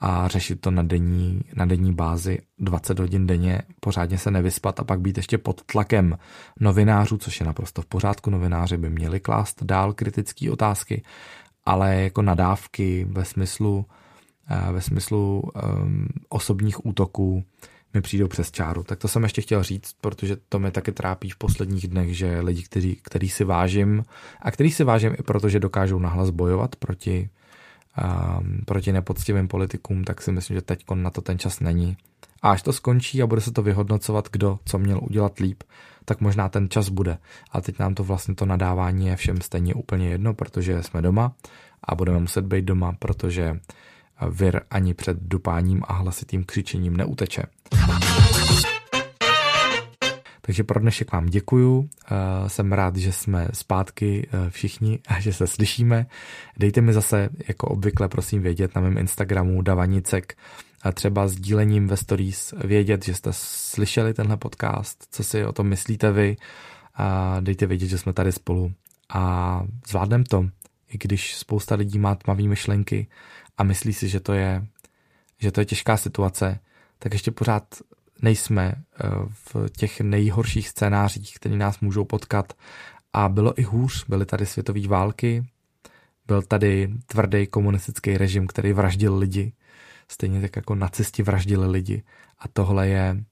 a 0.00 0.28
řešit 0.28 0.60
to 0.60 0.70
na 0.70 0.82
denní, 0.82 1.40
na 1.54 1.66
denní 1.66 1.92
bázi 1.92 2.38
20 2.58 2.98
hodin 2.98 3.26
denně, 3.26 3.62
pořádně 3.80 4.18
se 4.18 4.30
nevyspat 4.30 4.80
a 4.80 4.84
pak 4.84 5.00
být 5.00 5.16
ještě 5.16 5.38
pod 5.38 5.62
tlakem 5.62 6.18
novinářů, 6.60 7.18
což 7.18 7.40
je 7.40 7.46
naprosto 7.46 7.82
v 7.82 7.86
pořádku. 7.86 8.30
Novináři 8.30 8.76
by 8.76 8.90
měli 8.90 9.20
klást 9.20 9.62
dál 9.62 9.92
kritické 9.92 10.50
otázky, 10.50 11.02
ale 11.64 11.96
jako 11.96 12.22
nadávky 12.22 13.06
ve 13.10 13.24
smyslu, 13.24 13.86
eh, 14.50 14.72
ve 14.72 14.80
smyslu 14.80 15.42
um, 15.42 16.06
osobních 16.28 16.86
útoků 16.86 17.44
mi 17.98 18.02
přijdou 18.02 18.28
přes 18.28 18.50
čáru. 18.50 18.82
Tak 18.82 18.98
to 18.98 19.08
jsem 19.08 19.22
ještě 19.22 19.42
chtěl 19.42 19.62
říct, 19.62 19.94
protože 20.00 20.36
to 20.48 20.58
mě 20.58 20.70
taky 20.70 20.92
trápí 20.92 21.30
v 21.30 21.36
posledních 21.36 21.88
dnech, 21.88 22.16
že 22.16 22.40
lidi, 22.40 22.62
kteří, 22.62 23.00
který 23.02 23.28
si 23.28 23.44
vážím 23.44 24.04
a 24.42 24.50
který 24.50 24.70
si 24.70 24.84
vážím 24.84 25.14
i 25.18 25.22
proto, 25.22 25.48
že 25.48 25.60
dokážou 25.60 25.98
nahlas 25.98 26.30
bojovat 26.30 26.76
proti 26.76 27.28
um, 27.98 28.60
proti 28.66 28.92
nepoctivým 28.92 29.48
politikům, 29.48 30.04
tak 30.04 30.22
si 30.22 30.32
myslím, 30.32 30.54
že 30.54 30.62
teď 30.62 30.84
na 30.94 31.10
to 31.10 31.20
ten 31.20 31.38
čas 31.38 31.60
není. 31.60 31.96
A 32.42 32.50
až 32.50 32.62
to 32.62 32.72
skončí 32.72 33.22
a 33.22 33.26
bude 33.26 33.40
se 33.40 33.52
to 33.52 33.62
vyhodnocovat, 33.62 34.28
kdo 34.32 34.58
co 34.64 34.78
měl 34.78 35.00
udělat 35.02 35.38
líp, 35.38 35.62
tak 36.04 36.20
možná 36.20 36.48
ten 36.48 36.70
čas 36.70 36.88
bude. 36.88 37.18
A 37.52 37.60
teď 37.60 37.78
nám 37.78 37.94
to 37.94 38.04
vlastně 38.04 38.34
to 38.34 38.46
nadávání 38.46 39.06
je 39.06 39.16
všem 39.16 39.40
stejně 39.40 39.74
úplně 39.74 40.08
jedno, 40.08 40.34
protože 40.34 40.82
jsme 40.82 41.02
doma 41.02 41.32
a 41.84 41.94
budeme 41.94 42.18
muset 42.18 42.44
být 42.44 42.64
doma, 42.64 42.92
protože 42.98 43.60
vir 44.26 44.60
ani 44.70 44.94
před 44.94 45.16
dupáním 45.20 45.82
a 45.88 45.92
hlasitým 45.92 46.44
křičením 46.44 46.96
neuteče. 46.96 47.42
Takže 50.48 50.64
pro 50.64 50.80
dnešek 50.80 51.12
vám 51.12 51.26
děkuju. 51.26 51.88
Eh, 52.10 52.48
jsem 52.48 52.72
rád, 52.72 52.96
že 52.96 53.12
jsme 53.12 53.48
zpátky 53.52 54.28
eh, 54.32 54.50
všichni 54.50 54.98
a 55.08 55.20
že 55.20 55.32
se 55.32 55.46
slyšíme. 55.46 56.06
Dejte 56.56 56.80
mi 56.80 56.92
zase, 56.92 57.28
jako 57.48 57.66
obvykle, 57.66 58.08
prosím 58.08 58.42
vědět 58.42 58.74
na 58.74 58.80
mém 58.80 58.98
Instagramu 58.98 59.62
Davanicek 59.62 60.36
a 60.82 60.92
třeba 60.92 61.28
sdílením 61.28 61.88
ve 61.88 61.96
stories 61.96 62.54
vědět, 62.64 63.04
že 63.04 63.14
jste 63.14 63.30
slyšeli 63.32 64.14
tenhle 64.14 64.36
podcast, 64.36 65.06
co 65.10 65.24
si 65.24 65.44
o 65.44 65.52
tom 65.52 65.66
myslíte 65.66 66.12
vy 66.12 66.36
a 66.94 67.36
dejte 67.40 67.66
vědět, 67.66 67.88
že 67.88 67.98
jsme 67.98 68.12
tady 68.12 68.32
spolu 68.32 68.72
a 69.08 69.62
zvládneme 69.88 70.24
to, 70.24 70.48
i 70.90 70.98
když 70.98 71.36
spousta 71.36 71.74
lidí 71.74 71.98
má 71.98 72.14
tmavé 72.14 72.42
myšlenky 72.42 73.06
a 73.58 73.62
myslí 73.62 73.92
si, 73.92 74.08
že 74.08 74.20
to 74.20 74.32
je, 74.32 74.66
že 75.38 75.52
to 75.52 75.60
je 75.60 75.64
těžká 75.64 75.96
situace, 75.96 76.60
tak 76.98 77.12
ještě 77.12 77.30
pořád 77.30 77.64
nejsme 78.22 78.74
eh, 78.74 79.08
v 79.28 79.68
těch 79.76 80.00
nejhorších 80.00 80.68
scénářích, 80.68 81.34
které 81.34 81.56
nás 81.56 81.80
můžou 81.80 82.04
potkat. 82.04 82.52
A 83.12 83.28
bylo 83.28 83.60
i 83.60 83.62
hůř, 83.62 84.04
byly 84.08 84.26
tady 84.26 84.46
světové 84.46 84.88
války, 84.88 85.44
byl 86.26 86.42
tady 86.42 86.90
tvrdý 87.06 87.46
komunistický 87.46 88.18
režim, 88.18 88.46
který 88.46 88.72
vraždil 88.72 89.16
lidi, 89.16 89.52
stejně 90.08 90.40
tak 90.40 90.56
jako 90.56 90.74
nacisti 90.74 91.22
vraždili 91.22 91.70
lidi. 91.70 92.02
A 92.38 92.48
tohle 92.48 92.88
je 92.88 93.24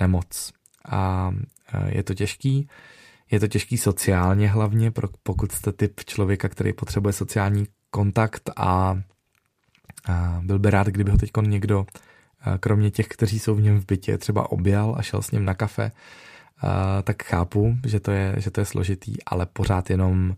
nemoc. 0.00 0.52
A 0.88 1.32
eh, 1.72 1.96
je 1.96 2.02
to 2.02 2.14
těžký, 2.14 2.68
je 3.30 3.40
to 3.40 3.48
těžký 3.48 3.78
sociálně 3.78 4.48
hlavně, 4.48 4.92
pokud 5.22 5.52
jste 5.52 5.72
typ 5.72 6.00
člověka, 6.04 6.48
který 6.48 6.72
potřebuje 6.72 7.12
sociální 7.12 7.66
kontakt 7.90 8.50
a, 8.56 9.02
a 10.06 10.40
byl 10.42 10.58
by 10.58 10.70
rád, 10.70 10.86
kdyby 10.86 11.10
ho 11.10 11.18
teď 11.18 11.30
někdo 11.40 11.86
kromě 12.60 12.90
těch, 12.90 13.08
kteří 13.08 13.38
jsou 13.38 13.54
v 13.54 13.62
něm 13.62 13.80
v 13.80 13.86
bytě, 13.86 14.18
třeba 14.18 14.52
objal 14.52 14.94
a 14.98 15.02
šel 15.02 15.22
s 15.22 15.30
ním 15.30 15.44
na 15.44 15.54
kafe, 15.54 15.92
tak 17.04 17.22
chápu, 17.22 17.76
že 17.86 18.00
to 18.00 18.10
je, 18.10 18.34
že 18.36 18.50
to 18.50 18.60
je 18.60 18.64
složitý, 18.64 19.22
ale 19.26 19.46
pořád 19.46 19.90
jenom, 19.90 20.36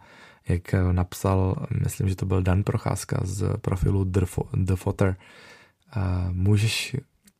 jak 0.48 0.74
napsal, 0.92 1.66
myslím, 1.84 2.08
že 2.08 2.16
to 2.16 2.26
byl 2.26 2.42
Dan 2.42 2.62
Procházka 2.62 3.20
z 3.22 3.56
profilu 3.60 4.04
The 4.54 4.74
Footer, 4.74 5.16
můžeš, 6.32 6.96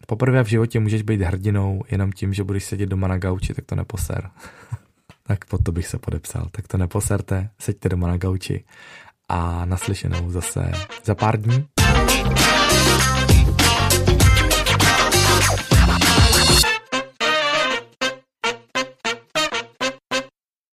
poprvé 0.06 0.44
v 0.44 0.46
životě 0.46 0.80
můžeš 0.80 1.02
být 1.02 1.20
hrdinou 1.20 1.83
jenom 1.90 2.12
tím, 2.12 2.35
že 2.35 2.44
budeš 2.44 2.64
sedět 2.64 2.87
doma 2.87 3.09
na 3.09 3.18
gauči, 3.18 3.54
tak 3.54 3.64
to 3.64 3.74
neposer. 3.74 4.30
tak 5.26 5.44
pod 5.44 5.62
to 5.62 5.72
bych 5.72 5.87
se 5.87 5.98
podepsal. 5.98 6.46
Tak 6.50 6.68
to 6.68 6.78
neposerte, 6.78 7.50
seďte 7.59 7.88
doma 7.88 8.09
na 8.09 8.16
gauči 8.16 8.64
a 9.28 9.64
naslyšenou 9.64 10.30
zase 10.30 10.72
za 11.04 11.14
pár 11.14 11.40
dní. 11.40 11.79